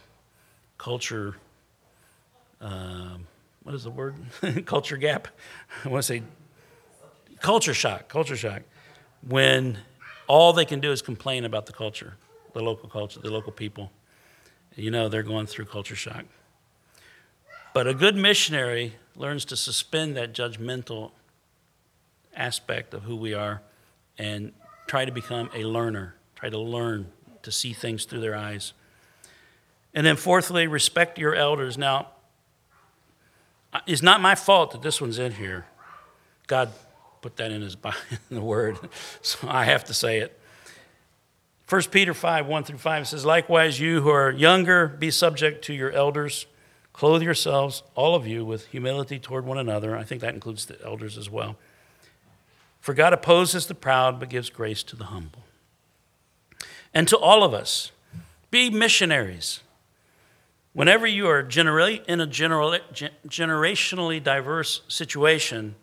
culture. 0.78 1.36
Um, 2.60 3.26
what 3.62 3.74
is 3.74 3.84
the 3.84 3.90
word? 3.90 4.16
culture 4.66 4.96
gap. 4.96 5.28
I 5.84 5.88
want 5.88 6.02
to 6.04 6.06
say 6.06 6.22
culture 7.40 7.74
shock. 7.74 8.08
Culture 8.08 8.36
shock. 8.36 8.62
When 9.26 9.78
all 10.26 10.52
they 10.52 10.64
can 10.64 10.80
do 10.80 10.92
is 10.92 11.02
complain 11.02 11.44
about 11.44 11.66
the 11.66 11.72
culture, 11.72 12.14
the 12.52 12.62
local 12.62 12.88
culture, 12.88 13.20
the 13.20 13.30
local 13.30 13.52
people. 13.52 13.90
You 14.76 14.90
know, 14.90 15.08
they're 15.08 15.22
going 15.22 15.46
through 15.46 15.66
culture 15.66 15.96
shock. 15.96 16.24
But 17.72 17.86
a 17.86 17.94
good 17.94 18.16
missionary 18.16 18.94
learns 19.16 19.44
to 19.46 19.56
suspend 19.56 20.16
that 20.16 20.32
judgmental 20.32 21.10
aspect 22.36 22.94
of 22.94 23.02
who 23.02 23.16
we 23.16 23.34
are 23.34 23.62
and 24.18 24.52
try 24.86 25.04
to 25.04 25.12
become 25.12 25.50
a 25.54 25.64
learner, 25.64 26.14
try 26.34 26.50
to 26.50 26.58
learn 26.58 27.10
to 27.42 27.52
see 27.52 27.72
things 27.72 28.04
through 28.04 28.20
their 28.20 28.36
eyes. 28.36 28.72
And 29.94 30.04
then, 30.04 30.16
fourthly, 30.16 30.66
respect 30.66 31.18
your 31.18 31.34
elders. 31.34 31.78
Now, 31.78 32.08
it's 33.86 34.02
not 34.02 34.20
my 34.20 34.34
fault 34.34 34.72
that 34.72 34.82
this 34.82 35.00
one's 35.00 35.18
in 35.18 35.32
here. 35.32 35.66
God 36.46 36.70
put 37.22 37.36
that 37.36 37.50
in 37.50 37.62
his 37.62 37.76
in 38.30 38.36
the 38.36 38.42
word, 38.42 38.78
so 39.22 39.48
I 39.48 39.64
have 39.64 39.84
to 39.84 39.94
say 39.94 40.18
it. 40.18 40.38
1 41.68 41.82
Peter 41.90 42.12
5, 42.12 42.46
1 42.46 42.64
through 42.64 42.78
5 42.78 43.08
says, 43.08 43.24
Likewise, 43.24 43.80
you 43.80 44.02
who 44.02 44.10
are 44.10 44.30
younger, 44.30 44.86
be 44.86 45.10
subject 45.10 45.64
to 45.64 45.72
your 45.72 45.90
elders. 45.92 46.46
Clothe 46.92 47.22
yourselves, 47.22 47.82
all 47.94 48.14
of 48.14 48.26
you, 48.26 48.44
with 48.44 48.66
humility 48.66 49.18
toward 49.18 49.46
one 49.46 49.58
another. 49.58 49.96
I 49.96 50.04
think 50.04 50.20
that 50.20 50.34
includes 50.34 50.66
the 50.66 50.80
elders 50.84 51.16
as 51.16 51.30
well. 51.30 51.56
For 52.80 52.92
God 52.92 53.14
opposes 53.14 53.66
the 53.66 53.74
proud, 53.74 54.20
but 54.20 54.28
gives 54.28 54.50
grace 54.50 54.82
to 54.84 54.94
the 54.94 55.04
humble. 55.04 55.42
And 56.92 57.08
to 57.08 57.16
all 57.16 57.42
of 57.42 57.54
us, 57.54 57.90
be 58.50 58.68
missionaries. 58.68 59.60
Whenever 60.74 61.06
you 61.06 61.28
are 61.28 61.38
in 61.38 61.46
a 61.46 62.26
generationally 62.26 64.22
diverse 64.22 64.82
situation, 64.88 65.76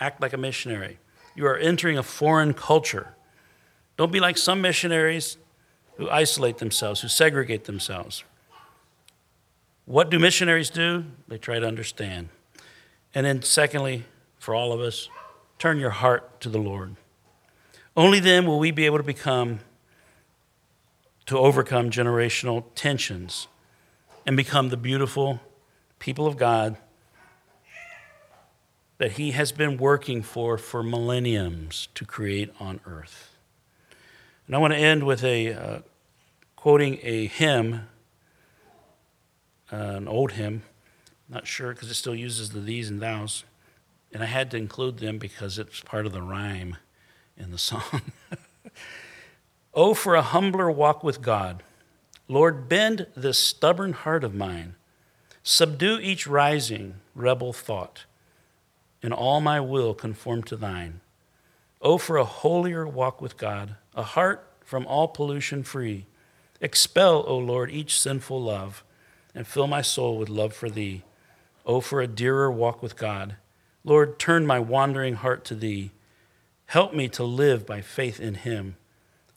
act 0.00 0.20
like 0.22 0.32
a 0.32 0.38
missionary. 0.38 0.98
You 1.36 1.46
are 1.46 1.56
entering 1.56 1.98
a 1.98 2.02
foreign 2.02 2.54
culture. 2.54 3.14
Don't 3.98 4.10
be 4.10 4.20
like 4.20 4.38
some 4.38 4.62
missionaries 4.62 5.36
who 5.98 6.08
isolate 6.08 6.58
themselves, 6.58 7.02
who 7.02 7.08
segregate 7.08 7.64
themselves. 7.64 8.24
What 9.84 10.08
do 10.10 10.18
missionaries 10.18 10.70
do? 10.70 11.04
They 11.28 11.36
try 11.36 11.58
to 11.58 11.66
understand. 11.66 12.30
And 13.14 13.26
then, 13.26 13.42
secondly, 13.42 14.04
for 14.38 14.54
all 14.54 14.72
of 14.72 14.80
us, 14.80 15.10
turn 15.58 15.78
your 15.78 15.90
heart 15.90 16.40
to 16.40 16.48
the 16.48 16.58
Lord. 16.58 16.96
Only 17.94 18.20
then 18.20 18.46
will 18.46 18.58
we 18.58 18.70
be 18.70 18.86
able 18.86 18.98
to 18.98 19.04
become, 19.04 19.60
to 21.26 21.36
overcome 21.36 21.90
generational 21.90 22.64
tensions 22.74 23.48
and 24.28 24.36
become 24.36 24.68
the 24.68 24.76
beautiful 24.76 25.40
people 25.98 26.26
of 26.26 26.36
God 26.36 26.76
that 28.98 29.12
He 29.12 29.30
has 29.30 29.52
been 29.52 29.78
working 29.78 30.22
for 30.22 30.58
for 30.58 30.82
millenniums 30.82 31.88
to 31.94 32.04
create 32.04 32.52
on 32.60 32.78
earth. 32.84 33.34
And 34.46 34.54
I 34.54 34.58
want 34.58 34.74
to 34.74 34.78
end 34.78 35.04
with 35.04 35.24
a 35.24 35.54
uh, 35.54 35.78
quoting 36.56 36.98
a 37.02 37.26
hymn, 37.28 37.88
uh, 39.72 39.76
an 39.76 40.06
old 40.06 40.32
hymn, 40.32 40.62
not 41.26 41.46
sure 41.46 41.72
because 41.72 41.90
it 41.90 41.94
still 41.94 42.14
uses 42.14 42.50
the 42.50 42.60
thees 42.60 42.90
and 42.90 43.00
thous, 43.00 43.44
and 44.12 44.22
I 44.22 44.26
had 44.26 44.50
to 44.50 44.58
include 44.58 44.98
them 44.98 45.16
because 45.16 45.58
it's 45.58 45.80
part 45.80 46.04
of 46.04 46.12
the 46.12 46.20
rhyme 46.20 46.76
in 47.38 47.50
the 47.50 47.56
song. 47.70 48.02
oh, 49.72 49.94
for 49.94 50.16
a 50.16 50.22
humbler 50.22 50.70
walk 50.70 51.02
with 51.02 51.22
God. 51.22 51.62
Lord, 52.28 52.68
bend 52.68 53.06
this 53.16 53.38
stubborn 53.38 53.94
heart 53.94 54.22
of 54.22 54.34
mine. 54.34 54.74
Subdue 55.42 55.98
each 55.98 56.26
rising 56.26 56.96
rebel 57.14 57.52
thought. 57.52 58.04
and 59.02 59.12
all 59.12 59.40
my 59.40 59.60
will 59.60 59.94
conform 59.94 60.42
to 60.42 60.56
thine. 60.56 61.00
Oh, 61.80 61.98
for 61.98 62.16
a 62.16 62.24
holier 62.24 62.86
walk 62.86 63.20
with 63.20 63.36
God, 63.36 63.76
a 63.94 64.02
heart 64.02 64.44
from 64.60 64.86
all 64.86 65.08
pollution 65.08 65.62
free. 65.62 66.06
Expel, 66.60 67.24
O 67.26 67.38
Lord, 67.38 67.70
each 67.70 67.98
sinful 67.98 68.42
love, 68.42 68.82
and 69.34 69.46
fill 69.46 69.68
my 69.68 69.82
soul 69.82 70.18
with 70.18 70.28
love 70.28 70.52
for 70.52 70.68
thee. 70.68 71.04
Oh, 71.64 71.80
for 71.80 72.00
a 72.00 72.08
dearer 72.08 72.50
walk 72.50 72.82
with 72.82 72.96
God. 72.96 73.36
Lord, 73.84 74.18
turn 74.18 74.46
my 74.46 74.58
wandering 74.58 75.14
heart 75.14 75.44
to 75.46 75.54
thee. 75.54 75.92
Help 76.66 76.92
me 76.92 77.08
to 77.10 77.22
live 77.22 77.64
by 77.64 77.80
faith 77.80 78.18
in 78.18 78.34
him 78.34 78.76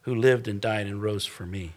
who 0.01 0.15
lived 0.15 0.47
and 0.47 0.59
died 0.59 0.87
and 0.87 1.01
rose 1.01 1.25
for 1.25 1.45
me. 1.45 1.73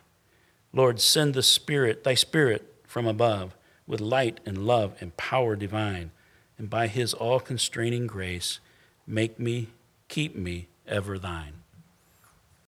Lord, 0.75 1.01
send 1.01 1.35
the 1.35 1.43
Spirit, 1.43 2.03
thy 2.03 2.15
Spirit 2.15 2.75
from 2.85 3.07
above, 3.07 3.57
with 3.87 4.01
light 4.01 4.41
and 4.45 4.67
love 4.67 4.95
and 5.01 5.17
power 5.17 5.55
divine, 5.55 6.11
and 6.59 6.69
by 6.69 6.89
his 6.89 7.15
all 7.15 7.39
constraining 7.39 8.09
grace, 8.09 8.59
make 9.07 9.39
me, 9.39 9.69
keep 10.09 10.35
me 10.35 10.67
ever 10.89 11.17
thine. 11.17 11.54